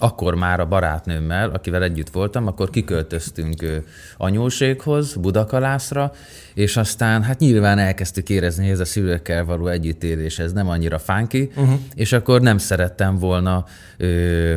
akkor 0.03 0.35
már 0.35 0.61
a 0.61 0.67
barátnőmmel, 0.67 1.51
akivel 1.51 1.83
együtt 1.83 2.11
voltam, 2.11 2.47
akkor 2.47 2.71
kiköltöztünk 2.71 3.83
anyóséghoz, 4.17 5.15
Budakalászra, 5.15 6.13
és 6.55 6.77
aztán 6.77 7.23
hát 7.23 7.39
nyilván 7.39 7.79
elkezdtük 7.79 8.29
érezni, 8.29 8.63
hogy 8.63 8.73
ez 8.73 8.81
a 8.81 8.85
szülőkkel 8.85 9.45
való 9.45 9.67
együttélés, 9.67 10.39
ez 10.39 10.53
nem 10.53 10.69
annyira 10.69 10.99
fánki, 10.99 11.51
uh-huh. 11.57 11.79
és 11.95 12.13
akkor 12.13 12.41
nem 12.41 12.59
szerettem 12.59 13.19
volna 13.19 13.65
ö, 13.97 14.55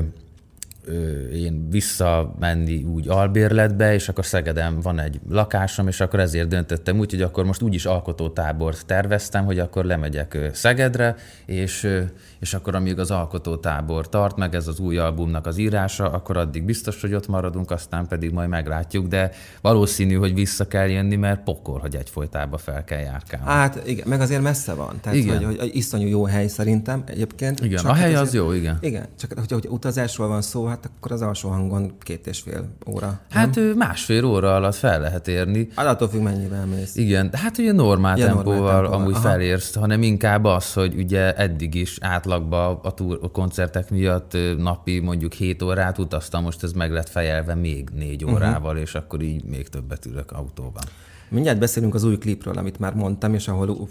én 1.33 1.69
visszamenni 1.69 2.83
úgy 2.83 3.07
albérletbe, 3.07 3.93
és 3.93 4.09
akkor 4.09 4.25
Szegeden 4.25 4.79
van 4.79 4.99
egy 4.99 5.19
lakásom, 5.29 5.87
és 5.87 5.99
akkor 5.99 6.19
ezért 6.19 6.47
döntöttem 6.47 6.99
úgy, 6.99 7.11
hogy 7.11 7.21
akkor 7.21 7.45
most 7.45 7.61
úgyis 7.61 7.85
alkotótábort 7.85 8.85
terveztem, 8.85 9.45
hogy 9.45 9.59
akkor 9.59 9.85
lemegyek 9.85 10.37
Szegedre, 10.53 11.15
és 11.45 12.03
és 12.45 12.53
akkor 12.53 12.75
amíg 12.75 12.99
az 12.99 13.11
alkotótábor 13.11 14.09
tart, 14.09 14.37
meg 14.37 14.55
ez 14.55 14.67
az 14.67 14.79
új 14.79 14.97
albumnak 14.97 15.45
az 15.45 15.57
írása, 15.57 16.11
akkor 16.11 16.37
addig 16.37 16.63
biztos, 16.63 17.01
hogy 17.01 17.13
ott 17.13 17.27
maradunk, 17.27 17.71
aztán 17.71 18.07
pedig 18.07 18.31
majd 18.31 18.49
meglátjuk, 18.49 19.07
de 19.07 19.31
valószínű, 19.61 20.15
hogy 20.15 20.33
vissza 20.33 20.67
kell 20.67 20.87
jönni, 20.87 21.15
mert 21.15 21.43
pokol, 21.43 21.79
hogy 21.79 21.95
egyfolytában 21.95 22.59
fel 22.59 22.83
kell 22.83 22.99
járkálni. 22.99 23.45
Hát 23.45 23.81
igen, 23.87 24.07
meg 24.07 24.21
azért 24.21 24.41
messze 24.41 24.73
van. 24.73 24.99
Tehát, 25.01 25.17
igen. 25.17 25.45
Hogy, 25.45 25.57
hogy 25.57 25.75
iszonyú 25.75 26.07
jó 26.07 26.25
hely 26.25 26.47
szerintem 26.47 27.03
egyébként. 27.05 27.59
Igen, 27.59 27.77
csak 27.77 27.91
a 27.91 27.93
hely 27.93 28.15
az 28.15 28.33
jó, 28.33 28.51
igen. 28.51 28.77
Igen, 28.81 29.05
csak 29.19 29.33
hogy, 29.33 29.51
hogy 29.51 29.67
utazásról 29.69 30.27
van 30.27 30.41
szó, 30.41 30.65
hát 30.75 30.91
akkor 30.97 31.11
az 31.11 31.21
alsó 31.21 31.49
hangon 31.49 31.93
két 31.99 32.27
és 32.27 32.39
fél 32.39 32.69
óra. 32.87 33.19
Hát 33.29 33.55
nem? 33.55 33.73
másfél 33.77 34.25
óra 34.25 34.55
alatt 34.55 34.75
fel 34.75 34.99
lehet 34.99 35.27
érni. 35.27 35.67
Hát 35.75 35.85
attól 35.85 36.09
függ, 36.09 36.21
mennyivel 36.21 36.65
mész. 36.65 36.95
Igen, 36.95 37.29
hát 37.33 37.57
ugye 37.57 37.71
normál 37.71 38.17
Ilyen 38.17 38.27
tempóval 38.27 38.53
normál 38.55 38.73
tempóval 38.73 38.99
amúgy 39.01 39.13
Aha. 39.13 39.29
felérsz, 39.29 39.75
hanem 39.75 40.01
inkább 40.01 40.43
az, 40.43 40.73
hogy 40.73 40.95
ugye 40.95 41.35
eddig 41.35 41.75
is 41.75 41.97
átlagban 42.01 42.79
a, 42.83 42.93
túr, 42.93 43.19
a 43.21 43.31
koncertek 43.31 43.89
miatt 43.89 44.37
napi 44.57 44.99
mondjuk 44.99 45.33
7 45.33 45.61
órát 45.61 45.97
utaztam, 45.97 46.43
most 46.43 46.63
ez 46.63 46.71
meg 46.71 46.91
lett 46.91 47.09
fejelve 47.09 47.55
még 47.55 47.89
4 47.89 48.23
mhm. 48.23 48.33
órával, 48.33 48.69
uh-huh. 48.69 48.81
és 48.81 48.95
akkor 48.95 49.21
így 49.21 49.43
még 49.43 49.69
többet 49.69 50.05
ülök 50.05 50.31
autóban. 50.31 50.83
Mindjárt 51.29 51.59
beszélünk 51.59 51.95
az 51.95 52.03
új 52.03 52.17
klipről, 52.17 52.57
amit 52.57 52.79
már 52.79 52.93
mondtam, 52.93 53.33
és 53.33 53.47
ahol 53.47 53.87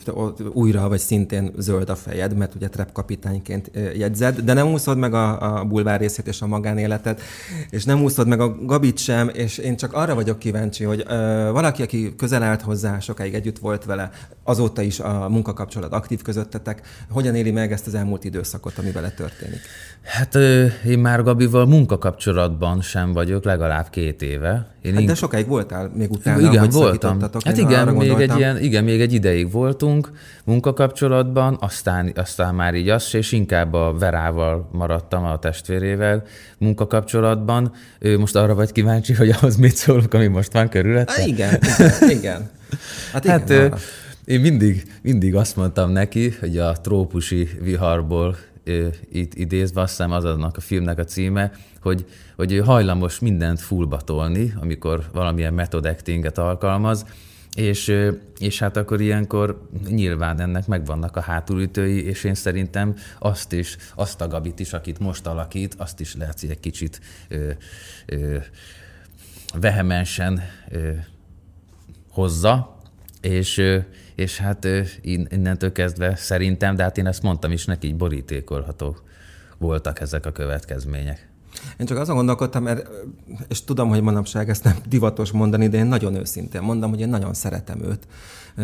újra 0.52 0.88
vagy 0.88 0.98
szintén 0.98 1.52
zöld 1.58 1.90
a 1.90 1.94
fejed, 1.94 2.36
mert 2.36 2.54
ugye 2.54 2.68
trap 2.68 2.92
kapitányként 2.92 3.70
jegyzed, 3.96 4.40
de 4.40 4.52
nem 4.52 4.72
úszod 4.72 4.98
meg 4.98 5.14
a, 5.14 5.58
a 5.58 5.64
bulvár 5.64 6.00
részét 6.00 6.26
és 6.26 6.42
a 6.42 6.46
magánéletet, 6.46 7.20
és 7.70 7.84
nem 7.84 8.02
úszod 8.02 8.28
meg 8.28 8.40
a 8.40 8.56
Gabit 8.64 8.98
sem, 8.98 9.30
és 9.32 9.58
én 9.58 9.76
csak 9.76 9.92
arra 9.92 10.14
vagyok 10.14 10.38
kíváncsi, 10.38 10.84
hogy 10.84 11.00
uh, 11.00 11.06
valaki, 11.50 11.82
aki 11.82 12.14
közel 12.16 12.42
állt 12.42 12.62
hozzá, 12.62 12.98
sokáig 12.98 13.34
együtt 13.34 13.58
volt 13.58 13.84
vele, 13.84 14.10
azóta 14.44 14.82
is 14.82 15.00
a 15.00 15.28
munkakapcsolat 15.28 15.92
aktív 15.92 16.22
közöttetek, 16.22 16.80
hogyan 17.10 17.34
éli 17.34 17.50
meg 17.50 17.72
ezt 17.72 17.86
az 17.86 17.94
elmúlt 17.94 18.24
időszakot, 18.24 18.78
ami 18.78 18.90
vele 18.90 19.10
történik? 19.10 19.60
Hát 20.02 20.34
én 20.86 20.98
már 20.98 21.22
Gabival 21.22 21.66
munkakapcsolatban 21.66 22.80
sem 22.80 23.12
vagyok, 23.12 23.44
legalább 23.44 23.90
két 23.90 24.22
éve. 24.22 24.72
Én 24.82 24.94
hát 24.94 25.04
de 25.04 25.14
sokáig 25.14 25.46
voltál 25.46 25.90
még 25.94 26.10
utána, 26.10 26.40
igen, 26.40 26.58
hogy 26.58 26.72
voltam. 27.32 27.52
Hát 27.52 27.70
igen, 27.70 27.88
még 27.88 28.10
egy 28.10 28.36
ilyen, 28.36 28.62
igen, 28.62 28.84
még 28.84 29.00
egy 29.00 29.12
ideig 29.12 29.50
voltunk 29.50 30.10
munkakapcsolatban, 30.44 31.56
aztán, 31.60 32.12
aztán 32.14 32.54
már 32.54 32.74
így 32.74 32.88
az, 32.88 33.14
és 33.14 33.32
inkább 33.32 33.72
a 33.72 33.94
Verával 33.98 34.68
maradtam, 34.72 35.24
a 35.24 35.38
testvérével 35.38 36.22
munkakapcsolatban. 36.58 37.72
Ő 37.98 38.18
most 38.18 38.36
arra 38.36 38.54
vagy 38.54 38.72
kíváncsi, 38.72 39.12
hogy 39.14 39.30
ahhoz 39.30 39.56
mit 39.56 39.76
szólunk, 39.76 40.14
ami 40.14 40.26
most 40.26 40.52
van 40.52 40.68
körülötte? 40.68 41.12
Hát 41.12 41.26
igen, 41.26 41.58
igen, 41.78 42.10
igen. 42.10 42.50
Hát, 43.12 43.24
igen, 43.24 43.38
hát 43.40 43.80
én 44.24 44.40
mindig, 44.40 44.82
mindig 45.02 45.34
azt 45.34 45.56
mondtam 45.56 45.90
neki, 45.90 46.34
hogy 46.40 46.58
a 46.58 46.72
trópusi 46.72 47.48
viharból 47.60 48.36
itt 49.12 49.34
idézve, 49.34 49.80
azt 49.80 49.90
hiszem 49.90 50.12
az 50.12 50.24
annak 50.24 50.56
a 50.56 50.60
filmnek 50.60 50.98
a 50.98 51.04
címe, 51.04 51.52
hogy, 51.80 52.06
hogy 52.36 52.52
ő 52.52 52.58
hajlamos 52.58 53.18
mindent 53.18 53.60
fullba 53.60 53.96
tolni, 53.96 54.54
amikor 54.60 55.04
valamilyen 55.12 55.54
method 55.54 55.86
actinget 55.86 56.38
alkalmaz, 56.38 57.06
és, 57.54 57.96
és 58.38 58.58
hát 58.58 58.76
akkor 58.76 59.00
ilyenkor 59.00 59.68
nyilván 59.88 60.40
ennek 60.40 60.66
megvannak 60.66 61.16
a 61.16 61.20
hátulütői, 61.20 62.04
és 62.04 62.24
én 62.24 62.34
szerintem 62.34 62.94
azt 63.18 63.52
is, 63.52 63.76
azt 63.94 64.20
a 64.20 64.28
Gabit 64.28 64.60
is, 64.60 64.72
akit 64.72 64.98
most 64.98 65.26
alakít, 65.26 65.74
azt 65.78 66.00
is 66.00 66.14
lehet, 66.16 66.40
hogy 66.40 66.50
egy 66.50 66.60
kicsit 66.60 67.00
ö, 67.28 67.50
ö, 68.06 68.36
vehemensen 69.60 70.42
ö, 70.70 70.90
hozza, 72.10 72.78
és, 73.20 73.62
és 74.14 74.38
hát 74.38 74.66
innentől 75.00 75.72
kezdve 75.72 76.16
szerintem, 76.16 76.76
de 76.76 76.82
hát 76.82 76.98
én 76.98 77.06
ezt 77.06 77.22
mondtam 77.22 77.52
is 77.52 77.64
neki, 77.64 77.86
így 77.86 77.96
borítékolható 77.96 78.96
voltak 79.58 80.00
ezek 80.00 80.26
a 80.26 80.32
következmények. 80.32 81.28
Én 81.78 81.86
csak 81.86 81.98
azon 81.98 82.16
gondolkodtam, 82.16 82.62
mert, 82.62 82.88
és 83.48 83.64
tudom, 83.64 83.88
hogy 83.88 84.02
manapság 84.02 84.48
ezt 84.48 84.64
nem 84.64 84.76
divatos 84.88 85.30
mondani, 85.30 85.68
de 85.68 85.76
én 85.76 85.86
nagyon 85.86 86.14
őszintén 86.14 86.62
mondom, 86.62 86.90
hogy 86.90 87.00
én 87.00 87.08
nagyon 87.08 87.34
szeretem 87.34 87.82
őt. 87.82 88.06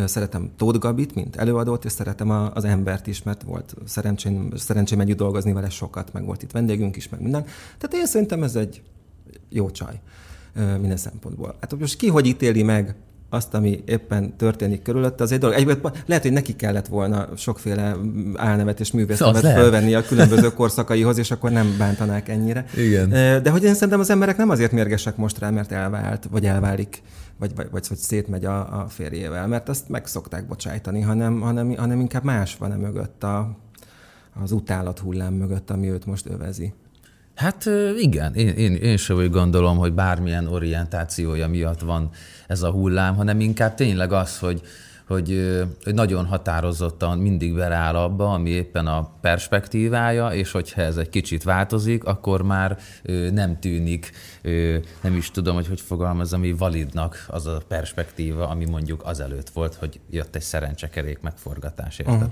Szeretem 0.08 0.50
Tóth 0.56 0.78
Gabit, 0.78 1.14
mint 1.14 1.36
előadót, 1.36 1.84
és 1.84 1.92
szeretem 1.92 2.30
az 2.30 2.64
embert 2.64 3.06
is, 3.06 3.22
mert 3.22 3.42
volt 3.42 3.74
szerencsém, 3.84 4.52
szerencsém 4.56 5.00
együtt 5.00 5.16
dolgozni 5.16 5.52
vele 5.52 5.70
sokat, 5.70 6.12
meg 6.12 6.24
volt 6.24 6.42
itt 6.42 6.50
vendégünk 6.50 6.96
is, 6.96 7.08
meg 7.08 7.20
minden. 7.20 7.42
Tehát 7.78 7.94
én 7.94 8.06
szerintem 8.06 8.42
ez 8.42 8.56
egy 8.56 8.82
jó 9.48 9.70
csaj 9.70 10.00
minden 10.54 10.96
szempontból. 10.96 11.56
Hát 11.60 11.78
most 11.78 11.96
ki 11.96 12.08
hogy 12.08 12.26
ítéli 12.26 12.62
meg 12.62 12.94
azt, 13.30 13.54
ami 13.54 13.82
éppen 13.86 14.36
történik 14.36 14.82
körülötte, 14.82 15.22
az 15.22 15.32
egy 15.32 15.38
dolog. 15.38 15.56
Egyébként 15.56 16.02
lehet, 16.06 16.22
hogy 16.22 16.32
neki 16.32 16.56
kellett 16.56 16.86
volna 16.86 17.28
sokféle 17.36 17.96
álnevet 18.34 18.80
és 18.80 18.92
művészetet 18.92 19.52
fölvenni 19.52 19.94
a 19.94 20.02
különböző 20.02 20.52
korszakaihoz, 20.52 21.18
és 21.18 21.30
akkor 21.30 21.50
nem 21.50 21.74
bántanák 21.78 22.28
ennyire. 22.28 22.64
Igen. 22.76 23.08
De 23.42 23.50
hogy 23.50 23.64
én 23.64 23.74
szerintem 23.74 24.00
az 24.00 24.10
emberek 24.10 24.36
nem 24.36 24.50
azért 24.50 24.72
mérgesek 24.72 25.16
most 25.16 25.38
rá, 25.38 25.50
mert 25.50 25.72
elvált, 25.72 26.28
vagy 26.30 26.46
elválik, 26.46 27.02
vagy, 27.38 27.54
vagy, 27.56 27.68
vagy, 27.70 27.84
vagy 27.88 27.98
szétmegy 27.98 28.44
a, 28.44 28.80
a 28.80 28.86
férjével, 28.88 29.46
mert 29.46 29.68
azt 29.68 29.88
meg 29.88 30.06
szokták 30.06 30.46
bocsájtani, 30.46 31.00
hanem, 31.00 31.40
hanem, 31.40 31.74
hanem 31.76 32.00
inkább 32.00 32.24
más 32.24 32.56
van 32.56 32.72
e 32.72 32.76
mögött 32.76 33.22
a, 33.22 33.56
az 34.42 34.52
utálat 34.52 34.98
hullám 34.98 35.32
mögött, 35.32 35.70
ami 35.70 35.90
őt 35.90 36.06
most 36.06 36.26
övezi. 36.26 36.72
Hát 37.40 37.68
igen, 37.98 38.34
én, 38.34 38.48
én, 38.48 38.74
én 38.74 38.96
sem 38.96 39.16
úgy 39.16 39.30
gondolom, 39.30 39.76
hogy 39.76 39.92
bármilyen 39.92 40.46
orientációja 40.46 41.48
miatt 41.48 41.80
van 41.80 42.10
ez 42.46 42.62
a 42.62 42.70
hullám, 42.70 43.16
hanem 43.16 43.40
inkább 43.40 43.74
tényleg 43.74 44.12
az, 44.12 44.38
hogy, 44.38 44.60
hogy, 45.06 45.56
hogy 45.84 45.94
nagyon 45.94 46.26
határozottan 46.26 47.18
mindig 47.18 47.54
beráll 47.54 47.94
abba, 47.94 48.32
ami 48.32 48.50
éppen 48.50 48.86
a 48.86 49.12
perspektívája, 49.20 50.28
és 50.28 50.50
hogyha 50.50 50.80
ez 50.80 50.96
egy 50.96 51.08
kicsit 51.08 51.42
változik, 51.42 52.04
akkor 52.04 52.42
már 52.42 52.78
nem 53.32 53.58
tűnik, 53.58 54.12
nem 55.00 55.16
is 55.16 55.30
tudom, 55.30 55.54
hogy 55.54 55.66
hogy 55.66 55.80
fogalmaz, 55.80 56.32
ami 56.32 56.52
validnak 56.52 57.24
az 57.28 57.46
a 57.46 57.60
perspektíva, 57.68 58.48
ami 58.48 58.64
mondjuk 58.64 59.02
azelőtt 59.04 59.48
volt, 59.50 59.74
hogy 59.74 60.00
jött 60.10 60.34
egy 60.34 60.42
szerencsekerék 60.42 61.20
megforgatás? 61.20 61.98
Uh-huh. 61.98 62.22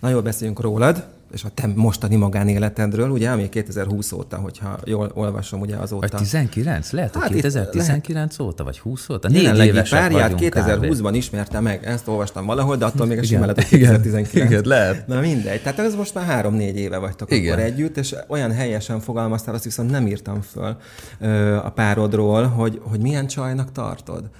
Na 0.00 0.08
jól 0.08 0.22
beszéljünk 0.22 0.60
rólad, 0.60 1.04
és 1.32 1.44
a 1.44 1.48
te 1.54 1.66
mostani 1.74 2.16
magánéletedről, 2.16 3.10
ugye, 3.10 3.30
ami 3.30 3.48
2020 3.48 4.12
óta, 4.12 4.36
hogyha 4.36 4.78
jól 4.84 5.10
olvasom, 5.14 5.60
ugye 5.60 5.76
azóta. 5.76 6.06
Vagy 6.10 6.20
19? 6.20 6.90
Lehet, 6.90 7.16
hát 7.16 7.28
2019 7.28 8.36
lehet. 8.36 8.52
óta, 8.52 8.64
vagy 8.64 8.78
20 8.78 9.08
óta? 9.08 9.28
Négy 9.28 9.58
évesek 9.58 10.00
párját 10.00 10.34
2020-ban 10.36 11.10
ismerte 11.12 11.60
meg, 11.60 11.84
ezt 11.84 12.08
olvastam 12.08 12.46
valahol, 12.46 12.76
de 12.76 12.84
attól 12.84 13.06
még 13.06 13.18
a 13.18 13.22
simán 13.22 13.40
lehet, 13.40 13.68
hogy 13.68 13.78
2019. 13.78 14.50
Igen, 14.50 14.62
lehet. 14.64 15.06
Na 15.06 15.20
mindegy. 15.20 15.62
Tehát 15.62 15.78
ez 15.78 15.94
most 15.94 16.14
már 16.14 16.24
három-négy 16.24 16.76
éve 16.76 16.98
vagytok 16.98 17.32
Igen. 17.32 17.52
akkor 17.52 17.64
együtt, 17.64 17.96
és 17.96 18.14
olyan 18.28 18.52
helyesen 18.52 19.00
fogalmaztál, 19.00 19.54
azt 19.54 19.64
viszont 19.64 19.90
nem 19.90 20.06
írtam 20.06 20.40
föl 20.40 20.76
ö, 21.20 21.56
a 21.56 21.70
párodról, 21.70 22.46
hogy, 22.46 22.80
hogy 22.82 23.00
milyen 23.00 23.26
csajnak 23.26 23.72
tartod. 23.72 24.30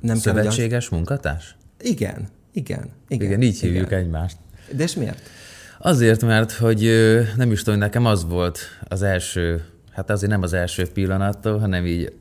Nem 0.00 0.16
Szövetséges 0.16 0.88
kell, 0.88 0.98
munkatárs? 0.98 1.56
Igen, 1.80 2.28
igen. 2.54 2.90
Igen, 3.08 3.26
igen 3.26 3.42
így 3.42 3.60
hívjuk 3.60 3.86
igen. 3.86 3.98
egymást. 3.98 4.36
De 4.72 4.82
és 4.82 4.94
miért? 4.94 5.20
Azért, 5.78 6.22
mert 6.22 6.52
hogy 6.52 6.90
nem 7.36 7.52
is 7.52 7.62
tudom, 7.62 7.78
nekem 7.78 8.06
az 8.06 8.24
volt 8.24 8.58
az 8.88 9.02
első, 9.02 9.64
hát 9.90 10.10
azért 10.10 10.30
nem 10.30 10.42
az 10.42 10.52
első 10.52 10.86
pillanattól, 10.86 11.58
hanem 11.58 11.86
így, 11.86 12.12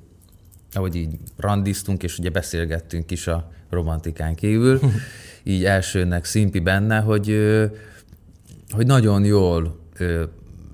ahogy 0.72 0.96
így 0.96 1.18
randiztunk, 1.38 2.04
és 2.04 2.18
ugye 2.18 2.30
beszélgettünk 2.30 3.12
is 3.12 3.28
a 3.28 3.52
romantikán 3.70 4.36
kívül, 4.36 4.80
így 5.44 5.66
elsőnek 5.66 6.26
szimpi 6.26 6.60
benne, 6.60 7.00
hogy, 7.00 7.38
hogy 8.70 8.86
nagyon 8.86 9.26
jól 9.26 9.80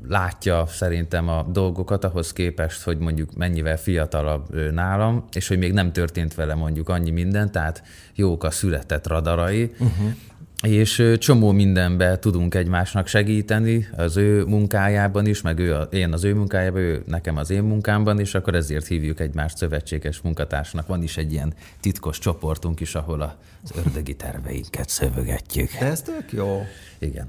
látja 0.09 0.65
szerintem 0.67 1.27
a 1.27 1.45
dolgokat 1.51 2.03
ahhoz 2.03 2.33
képest, 2.33 2.83
hogy 2.83 2.97
mondjuk 2.97 3.35
mennyivel 3.35 3.77
fiatalabb 3.77 4.71
nálam, 4.71 5.25
és 5.33 5.47
hogy 5.47 5.57
még 5.57 5.73
nem 5.73 5.91
történt 5.91 6.35
vele 6.35 6.55
mondjuk 6.55 6.89
annyi 6.89 7.11
minden, 7.11 7.51
tehát 7.51 7.83
jók 8.15 8.43
a 8.43 8.51
született 8.51 9.07
radarai, 9.07 9.71
uh-huh 9.79 10.13
és 10.61 11.13
csomó 11.17 11.51
mindenben 11.51 12.19
tudunk 12.19 12.55
egymásnak 12.55 13.07
segíteni, 13.07 13.87
az 13.97 14.17
ő 14.17 14.45
munkájában 14.45 15.25
is, 15.25 15.41
meg 15.41 15.59
ő, 15.59 15.75
én 15.91 16.13
az 16.13 16.23
ő 16.23 16.33
munkájában, 16.33 16.81
ő 16.81 17.03
nekem 17.05 17.37
az 17.37 17.49
én 17.49 17.63
munkámban, 17.63 18.19
és 18.19 18.35
akkor 18.35 18.55
ezért 18.55 18.87
hívjuk 18.87 19.19
egymást 19.19 19.57
szövetséges 19.57 20.21
munkatársnak. 20.21 20.87
Van 20.87 21.03
is 21.03 21.17
egy 21.17 21.31
ilyen 21.31 21.53
titkos 21.79 22.19
csoportunk 22.19 22.79
is, 22.79 22.95
ahol 22.95 23.21
az 23.63 23.71
ördögi 23.75 24.15
terveinket 24.15 24.89
szövögetjük. 24.89 25.69
De 25.79 25.85
ez 25.85 26.01
tök 26.01 26.31
jó. 26.31 26.65
Igen. 26.97 27.27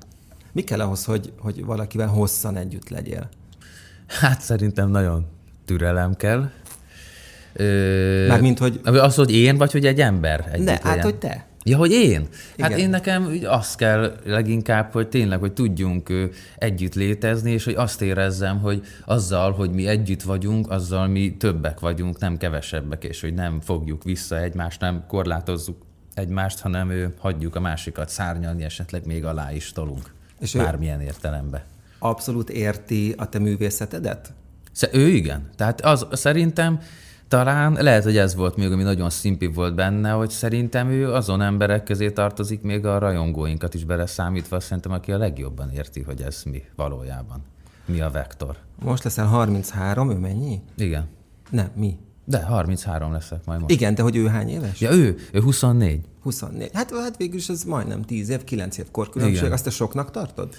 Mi 0.53 0.63
kell 0.63 0.81
ahhoz, 0.81 1.05
hogy, 1.05 1.33
hogy 1.39 1.65
valakivel 1.65 2.09
hosszan 2.09 2.57
együtt 2.57 2.89
legyél? 2.89 3.29
Hát 4.07 4.41
szerintem 4.41 4.91
nagyon 4.91 5.27
türelem 5.65 6.17
kell. 6.17 6.51
Mármint, 8.29 8.59
hogy... 8.59 8.81
Az, 8.85 9.15
hogy 9.15 9.35
én, 9.35 9.57
vagy 9.57 9.73
hogy 9.73 9.87
egy 9.87 10.01
ember 10.01 10.49
együtt 10.53 10.67
Ne, 10.67 10.79
hát, 10.83 11.03
hogy 11.03 11.15
te. 11.15 11.49
Ja, 11.65 11.77
hogy 11.77 11.91
én? 11.91 12.29
Hát 12.59 12.71
Igen. 12.71 12.81
én 12.81 12.91
nekem 12.91 13.39
azt 13.45 13.77
kell 13.77 14.21
leginkább, 14.25 14.93
hogy 14.93 15.09
tényleg, 15.09 15.39
hogy 15.39 15.53
tudjunk 15.53 16.13
együtt 16.59 16.95
létezni, 16.95 17.51
és 17.51 17.65
hogy 17.65 17.75
azt 17.75 18.03
érezzem, 18.03 18.61
hogy 18.61 18.83
azzal, 19.05 19.53
hogy 19.53 19.71
mi 19.71 19.87
együtt 19.87 20.23
vagyunk, 20.23 20.71
azzal 20.71 21.07
mi 21.07 21.37
többek 21.37 21.81
vagyunk, 21.81 22.19
nem 22.19 22.37
kevesebbek, 22.37 23.05
és 23.05 23.21
hogy 23.21 23.35
nem 23.35 23.61
fogjuk 23.61 24.05
vissza 24.05 24.41
egymást, 24.43 24.81
nem 24.81 25.05
korlátozzuk 25.09 25.77
egymást, 26.15 26.61
hanem 26.61 26.91
ő, 26.91 27.15
hagyjuk 27.19 27.57
a 27.57 27.61
másikat 27.61 28.09
szárnyalni, 28.09 28.65
esetleg 28.65 29.07
még 29.07 29.25
alá 29.25 29.53
is 29.53 29.73
tolunk. 29.73 30.19
És 30.41 30.55
bármilyen 30.55 31.01
értelemben. 31.01 31.63
Abszolút 31.99 32.51
érti 32.51 33.15
a 33.17 33.29
te 33.29 33.39
művészetedet? 33.39 34.33
Ő 34.93 35.07
igen. 35.07 35.51
Tehát 35.57 35.81
az 35.81 36.07
szerintem 36.13 36.81
talán 37.29 37.73
lehet, 37.73 38.03
hogy 38.05 38.17
ez 38.17 38.35
volt 38.35 38.57
még, 38.57 38.73
ami 38.73 38.83
nagyon 38.83 39.11
szimpi 39.11 39.47
volt 39.47 39.75
benne, 39.75 40.11
hogy 40.11 40.31
szerintem 40.31 40.89
ő 40.89 41.13
azon 41.13 41.43
emberek 41.43 41.83
közé 41.85 42.11
tartozik, 42.11 42.63
még 42.63 42.87
a 42.87 42.99
rajongóinkat 42.99 43.75
is 43.75 43.85
beleszámítva, 43.85 44.61
szerintem, 44.61 44.93
aki 44.93 45.13
a 45.13 45.19
legjobban 45.19 45.71
érti, 45.71 46.03
hogy 46.03 46.23
ez 46.23 46.43
mi 46.43 46.63
valójában. 46.77 47.43
Mi 47.85 48.01
a 48.01 48.11
vektor. 48.11 48.57
Most 48.83 49.05
leszel 49.05 49.27
33, 49.27 50.11
ő 50.11 50.15
mennyi? 50.15 50.61
Igen. 50.77 51.09
Nem, 51.51 51.71
mi? 51.75 51.99
De 52.31 52.43
33 52.43 53.13
leszek 53.13 53.45
majd 53.45 53.61
most. 53.61 53.73
Igen, 53.73 53.95
de 53.95 54.03
hogy 54.03 54.17
ő 54.17 54.27
hány 54.27 54.49
éves? 54.49 54.81
Ja, 54.81 54.93
ő, 54.93 55.17
ő 55.33 55.41
24. 55.41 56.01
24. 56.23 56.71
Hát, 56.73 56.91
hát 56.95 57.17
végül 57.17 57.39
is 57.39 57.49
ez 57.49 57.65
majdnem 57.65 58.03
10 58.03 58.29
év, 58.29 58.45
9 58.45 58.79
év 58.79 58.91
korkülönbség. 58.91 59.51
Azt 59.51 59.65
te 59.65 59.71
soknak 59.71 60.11
tartod? 60.11 60.55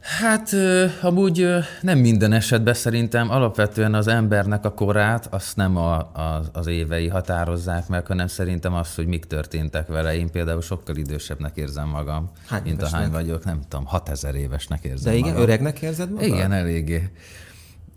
Hát 0.00 0.54
amúgy 1.02 1.46
nem 1.80 1.98
minden 1.98 2.32
esetben 2.32 2.74
szerintem 2.74 3.30
alapvetően 3.30 3.94
az 3.94 4.06
embernek 4.06 4.64
a 4.64 4.72
korát 4.74 5.26
azt 5.30 5.56
nem 5.56 5.76
a, 5.76 5.96
a, 5.98 6.42
az 6.52 6.66
évei 6.66 7.08
határozzák 7.08 7.88
meg, 7.88 8.06
hanem 8.06 8.26
szerintem 8.26 8.74
az, 8.74 8.94
hogy 8.94 9.06
mik 9.06 9.24
történtek 9.24 9.86
vele. 9.86 10.16
Én 10.16 10.30
például 10.30 10.60
sokkal 10.62 10.96
idősebbnek 10.96 11.56
érzem 11.56 11.88
magam, 11.88 12.30
hány 12.46 12.62
mint 12.62 12.78
évesnek? 12.78 13.00
ahány 13.00 13.12
vagyok, 13.12 13.44
nem 13.44 13.60
tudom, 13.68 13.86
6000 13.86 14.34
évesnek 14.34 14.84
érzem 14.84 15.12
De 15.12 15.18
igen, 15.18 15.28
magam. 15.30 15.42
öregnek 15.42 15.80
érzed 15.80 16.10
magad? 16.10 16.26
Igen, 16.26 16.52
eléggé. 16.52 17.10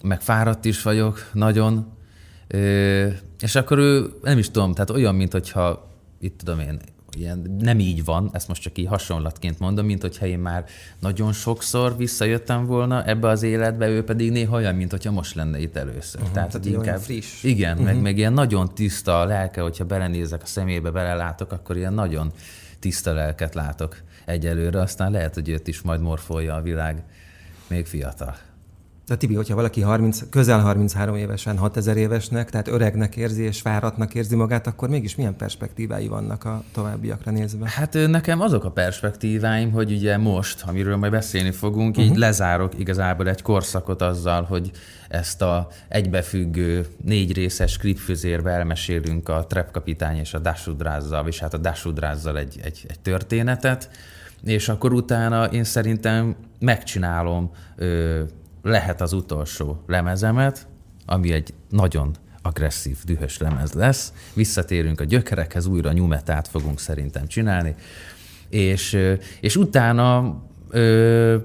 Meg 0.04 0.22
fáradt 0.22 0.66
is 0.66 0.82
vagyok, 0.82 1.30
nagyon. 1.34 2.00
Ö, 2.54 3.08
és 3.40 3.56
akkor 3.56 3.78
ő, 3.78 4.14
nem 4.22 4.38
is 4.38 4.52
tudom, 4.52 4.74
tehát 4.74 4.90
olyan, 4.90 5.16
mint 5.16 5.32
hogyha 5.32 5.90
itt 6.20 6.38
tudom 6.38 6.60
én, 6.60 6.80
ilyen, 7.18 7.56
nem 7.60 7.80
így 7.80 8.06
van, 8.06 8.30
ezt 8.34 8.48
most 8.48 8.62
csak 8.62 8.78
így 8.78 8.88
hasonlatként 8.88 9.60
mondom, 9.60 9.86
mint 9.86 10.02
hogyha 10.02 10.26
én 10.26 10.40
már 10.40 10.66
nagyon 11.00 11.34
sokszor 11.34 11.98
visszajöttem 11.98 12.66
volna 12.66 13.06
ebbe 13.06 13.28
az 13.28 13.44
életbe, 13.44 13.88
ő 13.88 14.04
pedig 14.04 14.32
néha 14.32 14.56
olyan, 14.56 14.76
mint 14.76 14.92
hogyha 14.92 15.12
most 15.12 15.36
lenne 15.36 15.60
itt 15.60 15.78
először. 15.78 16.22
Uh-huh, 16.22 16.36
tehát, 16.36 16.50
tehát 16.52 16.66
inkább, 16.66 17.00
friss. 17.00 17.44
Igen, 17.44 17.72
uh-huh. 17.72 17.86
meg, 17.86 18.02
meg 18.02 18.18
ilyen 18.18 18.34
nagyon 18.34 18.74
tiszta 18.74 19.20
a 19.20 19.26
lelke, 19.26 19.62
hogyha 19.62 19.86
belenézek 19.86 20.42
a 20.42 20.46
szemébe, 20.46 20.92
belelátok, 20.92 21.52
akkor 21.52 21.78
ilyen 21.78 21.94
nagyon 21.94 22.32
tiszta 22.80 23.14
lelket 23.14 23.56
látok 23.56 23.98
egyelőre, 24.26 24.82
aztán 24.82 25.12
lehet, 25.12 25.34
hogy 25.34 25.50
őt 25.50 25.68
is 25.68 25.82
majd 25.82 26.02
morfolja 26.02 26.56
a 26.56 26.62
világ 26.62 27.04
még 27.68 27.86
fiatal. 27.86 28.36
De 29.12 29.18
Tibi, 29.18 29.36
hogyha 29.36 29.56
valaki 29.56 29.82
30, 29.82 30.22
közel 30.30 30.60
33 30.60 31.16
évesen, 31.16 31.58
6000 31.58 31.98
évesnek, 31.98 32.50
tehát 32.50 32.68
öregnek 32.68 33.16
érzi 33.16 33.44
és 33.44 33.62
fáradtnak 33.62 34.14
érzi 34.14 34.36
magát, 34.36 34.68
akkor 34.68 34.90
mégis 34.90 35.16
milyen 35.16 35.36
perspektívái 35.36 36.08
vannak 36.08 36.44
a 36.44 36.64
továbbiakra 36.74 37.32
nézve? 37.32 37.70
Hát 37.70 37.98
nekem 38.08 38.42
azok 38.42 38.64
a 38.64 38.72
perspektíváim, 38.72 39.72
hogy 39.72 39.92
ugye 39.92 40.18
most, 40.18 40.64
amiről 40.68 40.96
majd 40.96 41.12
beszélni 41.12 41.52
fogunk, 41.52 41.90
uh-huh. 41.90 42.04
így 42.06 42.12
mhm. 42.12 42.20
lezárok 42.20 42.80
igazából 42.80 43.30
egy 43.30 43.42
korszakot 43.42 44.02
azzal, 44.02 44.44
hogy 44.44 44.72
ezt 45.10 45.42
a 45.42 45.68
egybefüggő 45.88 46.86
négy 47.04 47.34
részes 47.34 47.78
klipfüzérbe 47.78 48.52
elmesélünk 48.52 49.30
a 49.30 49.46
Trepkapitány 49.46 50.18
és 50.18 50.34
a 50.34 50.40
Dasudrázzal, 50.40 51.28
és 51.28 51.40
hát 51.40 51.54
a 51.54 51.58
Dasudrázzal 51.58 52.38
egy, 52.38 52.60
egy, 52.64 52.86
egy 52.88 53.00
történetet, 53.00 53.90
és 54.44 54.70
akkor 54.70 54.94
utána 54.94 55.46
én 55.46 55.64
szerintem 55.64 56.36
megcsinálom 56.60 57.52
ö, 57.76 58.22
lehet 58.62 59.02
az 59.02 59.14
utolsó 59.14 59.84
lemezemet, 59.88 60.68
ami 61.06 61.32
egy 61.32 61.54
nagyon 61.70 62.16
agresszív, 62.42 62.98
dühös 63.06 63.38
lemez 63.38 63.74
lesz. 63.74 64.14
Visszatérünk 64.34 65.00
a 65.00 65.04
gyökerekhez, 65.04 65.66
újra 65.66 65.92
nyumetát 65.92 66.48
fogunk 66.48 66.80
szerintem 66.80 67.28
csinálni, 67.28 67.76
és, 68.50 68.98
és 69.42 69.56
utána 69.56 70.36
ö, 70.70 71.38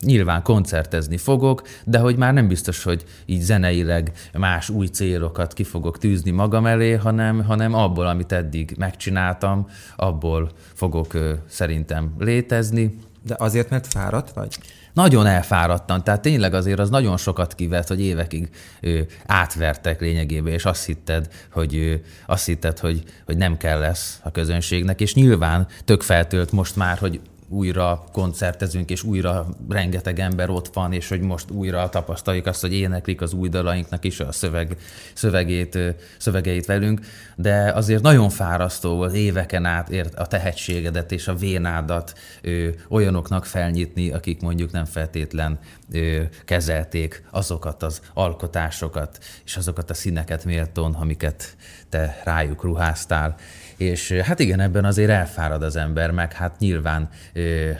nyilván 0.00 0.42
koncertezni 0.42 1.16
fogok, 1.16 1.62
de 1.84 1.98
hogy 1.98 2.16
már 2.16 2.32
nem 2.32 2.48
biztos, 2.48 2.82
hogy 2.82 3.04
így 3.26 3.40
zeneileg 3.40 4.12
más 4.32 4.68
új 4.68 4.86
célokat 4.86 5.52
ki 5.52 5.64
fogok 5.64 5.98
tűzni 5.98 6.30
magam 6.30 6.66
elé, 6.66 6.92
hanem, 6.92 7.44
hanem 7.44 7.74
abból, 7.74 8.06
amit 8.06 8.32
eddig 8.32 8.74
megcsináltam, 8.78 9.68
abból 9.96 10.50
fogok 10.74 11.14
ö, 11.14 11.32
szerintem 11.48 12.14
létezni. 12.18 12.98
De 13.24 13.34
azért, 13.38 13.70
mert 13.70 13.86
fáradt 13.86 14.32
vagy? 14.32 14.58
Nagyon 14.92 15.26
elfáradtan, 15.26 16.04
tehát 16.04 16.22
tényleg 16.22 16.54
azért 16.54 16.78
az 16.78 16.90
nagyon 16.90 17.16
sokat 17.16 17.54
kivett, 17.54 17.88
hogy 17.88 18.00
évekig 18.00 18.48
ő, 18.80 19.06
átvertek 19.26 20.00
lényegében, 20.00 20.52
és 20.52 20.64
azt 20.64 20.84
hitted, 20.84 21.28
hogy 21.52 21.74
ő, 21.74 22.04
azt 22.26 22.46
hitted, 22.46 22.78
hogy, 22.78 23.02
hogy 23.24 23.36
nem 23.36 23.56
kell 23.56 23.78
lesz 23.78 24.20
a 24.22 24.30
közönségnek, 24.30 25.00
és 25.00 25.14
nyilván 25.14 25.66
tök 25.84 26.02
feltölt 26.02 26.52
most 26.52 26.76
már, 26.76 26.98
hogy 26.98 27.20
újra 27.52 28.04
koncertezünk, 28.12 28.90
és 28.90 29.02
újra 29.02 29.46
rengeteg 29.68 30.18
ember 30.18 30.50
ott 30.50 30.74
van, 30.74 30.92
és 30.92 31.08
hogy 31.08 31.20
most 31.20 31.50
újra 31.50 31.88
tapasztaljuk 31.88 32.46
azt, 32.46 32.60
hogy 32.60 32.72
éneklik 32.72 33.20
az 33.20 33.32
új 33.32 33.48
dalainknak 33.48 34.04
is 34.04 34.20
a 34.20 34.32
szöveg, 34.32 34.76
szövegét, 35.14 35.78
szövegeit 36.18 36.66
velünk, 36.66 37.00
de 37.36 37.72
azért 37.74 38.02
nagyon 38.02 38.30
fárasztó 38.30 38.96
volt 38.96 39.14
éveken 39.14 39.64
át 39.64 39.88
ért 39.88 40.14
a 40.14 40.26
tehetségedet 40.26 41.12
és 41.12 41.28
a 41.28 41.34
vénádat 41.34 42.12
ö, 42.42 42.68
olyanoknak 42.88 43.46
felnyitni, 43.46 44.10
akik 44.10 44.40
mondjuk 44.40 44.72
nem 44.72 44.84
feltétlen 44.84 45.58
ö, 45.92 46.22
kezelték 46.44 47.24
azokat 47.30 47.82
az 47.82 48.00
alkotásokat, 48.14 49.18
és 49.44 49.56
azokat 49.56 49.90
a 49.90 49.94
színeket 49.94 50.44
méltón, 50.44 50.94
amiket 50.94 51.56
te 51.88 52.20
rájuk 52.24 52.62
ruháztál. 52.62 53.34
És 53.82 54.12
hát 54.12 54.38
igen, 54.38 54.60
ebben 54.60 54.84
azért 54.84 55.10
elfárad 55.10 55.62
az 55.62 55.76
ember, 55.76 56.10
meg 56.10 56.32
hát 56.32 56.58
nyilván 56.58 57.08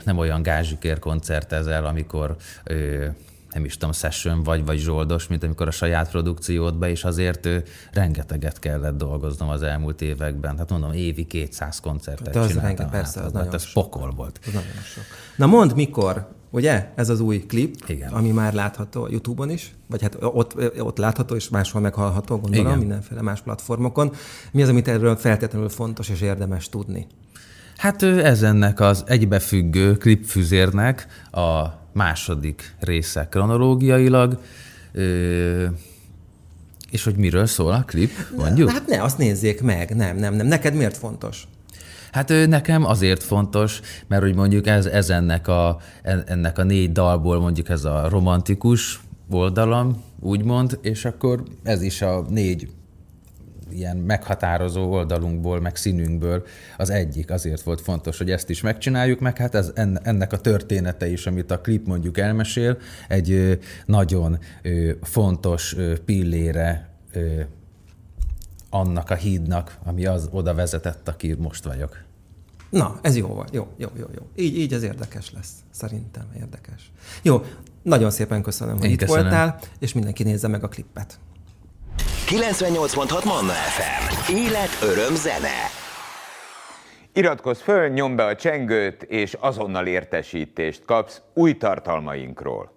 nem 0.04 0.18
olyan 0.18 0.42
gázsikér 0.42 0.98
koncertezel, 0.98 1.84
amikor 1.84 2.36
nem 3.52 3.64
is 3.64 3.76
tudom, 3.76 3.92
session 3.92 4.42
vagy, 4.42 4.64
vagy 4.64 4.78
zsoldos, 4.78 5.26
mint 5.26 5.42
amikor 5.42 5.66
a 5.66 5.70
saját 5.70 6.10
produkciódba, 6.10 6.88
és 6.88 7.04
azért 7.04 7.46
ő, 7.46 7.64
rengeteget 7.92 8.58
kellett 8.58 8.96
dolgoznom 8.96 9.48
az 9.48 9.62
elmúlt 9.62 10.02
években. 10.02 10.58
Hát 10.58 10.70
mondom, 10.70 10.92
évi 10.92 11.26
200 11.26 11.80
koncertet 11.80 12.32
De 12.34 12.40
az 12.40 12.52
rengeteg, 12.52 12.90
persze, 12.90 13.20
hát, 13.20 13.28
az, 13.28 13.34
az 13.34 13.44
hát 13.44 13.54
ez 13.54 13.62
sok. 13.64 13.82
pokol 13.82 14.10
volt. 14.10 14.40
Az 14.46 14.52
nagyon 14.52 14.82
sok. 14.94 15.04
Na 15.36 15.46
mondd, 15.46 15.74
mikor 15.74 16.28
Ugye? 16.54 16.88
Ez 16.94 17.08
az 17.08 17.20
új 17.20 17.46
klip, 17.46 17.74
Igen. 17.86 18.12
ami 18.12 18.30
már 18.30 18.52
látható 18.52 19.02
a 19.02 19.08
YouTube-on 19.10 19.50
is, 19.50 19.74
vagy 19.86 20.02
hát 20.02 20.16
ott, 20.20 20.80
ott 20.80 20.98
látható 20.98 21.34
és 21.34 21.48
máshol 21.48 21.80
meghallható, 21.80 22.38
gondolom, 22.38 22.66
Igen. 22.66 22.78
mindenféle 22.78 23.22
más 23.22 23.40
platformokon. 23.40 24.12
Mi 24.52 24.62
az, 24.62 24.68
amit 24.68 24.88
erről 24.88 25.16
feltétlenül 25.16 25.68
fontos 25.68 26.08
és 26.08 26.20
érdemes 26.20 26.68
tudni? 26.68 27.06
Hát 27.76 28.02
ez 28.02 28.42
ennek 28.42 28.80
az 28.80 29.04
egybefüggő 29.06 29.96
klipfüzérnek 29.96 31.06
a 31.30 31.66
második 31.92 32.74
része 32.80 33.28
kronológiailag. 33.30 34.38
és 36.90 37.04
hogy 37.04 37.16
miről 37.16 37.46
szól 37.46 37.72
a 37.72 37.84
klip, 37.86 38.10
mondjuk? 38.36 38.70
Hát 38.70 38.86
ne, 38.86 39.02
azt 39.02 39.18
nézzék 39.18 39.62
meg, 39.62 39.96
nem, 39.96 40.16
nem, 40.16 40.34
nem. 40.34 40.46
Neked 40.46 40.74
miért 40.74 40.96
fontos? 40.96 41.46
Hát 42.12 42.32
nekem 42.46 42.84
azért 42.84 43.22
fontos, 43.22 43.80
mert 44.06 44.22
hogy 44.22 44.34
mondjuk 44.34 44.66
ez, 44.66 44.86
ez 44.86 45.10
ennek, 45.10 45.48
a, 45.48 45.78
ennek 46.26 46.58
a 46.58 46.62
négy 46.62 46.92
dalból 46.92 47.40
mondjuk 47.40 47.68
ez 47.68 47.84
a 47.84 48.08
romantikus 48.08 49.00
oldalam, 49.30 50.02
úgymond, 50.20 50.78
és 50.82 51.04
akkor 51.04 51.42
ez 51.62 51.82
is 51.82 52.02
a 52.02 52.24
négy 52.28 52.68
ilyen 53.70 53.96
meghatározó 53.96 54.92
oldalunkból, 54.92 55.60
meg 55.60 55.76
színünkből 55.76 56.44
az 56.76 56.90
egyik. 56.90 57.30
Azért 57.30 57.62
volt 57.62 57.80
fontos, 57.80 58.18
hogy 58.18 58.30
ezt 58.30 58.50
is 58.50 58.60
megcsináljuk, 58.60 59.20
meg 59.20 59.36
hát 59.36 59.54
ez, 59.54 59.72
ennek 60.02 60.32
a 60.32 60.40
története 60.40 61.08
is, 61.08 61.26
amit 61.26 61.50
a 61.50 61.60
klip 61.60 61.86
mondjuk 61.86 62.18
elmesél, 62.18 62.78
egy 63.08 63.58
nagyon 63.86 64.38
fontos 65.02 65.76
pillére 66.04 66.88
annak 68.74 69.10
a 69.10 69.14
hídnak, 69.14 69.78
ami 69.84 70.06
az 70.06 70.28
oda 70.30 70.54
vezetett, 70.54 71.08
aki 71.08 71.34
most 71.38 71.64
vagyok. 71.64 71.98
Na, 72.70 72.98
ez 73.02 73.16
jó 73.16 73.26
volt. 73.26 73.54
Jó, 73.54 73.68
jó, 73.76 73.88
jó, 73.96 74.06
jó. 74.14 74.22
Így, 74.36 74.58
így 74.58 74.72
ez 74.72 74.82
érdekes 74.82 75.32
lesz. 75.32 75.52
Szerintem 75.70 76.24
érdekes. 76.38 76.92
Jó, 77.22 77.42
nagyon 77.82 78.10
szépen 78.10 78.42
köszönöm, 78.42 78.76
hogy 78.76 78.84
Én 78.84 78.90
itt 78.92 78.98
köszönöm. 78.98 79.22
voltál, 79.22 79.58
és 79.78 79.92
mindenki 79.92 80.22
nézze 80.22 80.48
meg 80.48 80.64
a 80.64 80.68
klippet. 80.68 81.18
98.6 82.26 83.24
Manna 83.24 83.52
FM. 83.52 84.32
Élet, 84.32 84.68
öröm, 84.82 85.14
zene. 85.14 85.48
Iratkozz 87.12 87.60
föl, 87.60 87.88
nyomd 87.88 88.16
be 88.16 88.24
a 88.24 88.36
csengőt, 88.36 89.02
és 89.02 89.36
azonnal 89.40 89.86
értesítést 89.86 90.84
kapsz 90.84 91.20
új 91.34 91.56
tartalmainkról. 91.56 92.72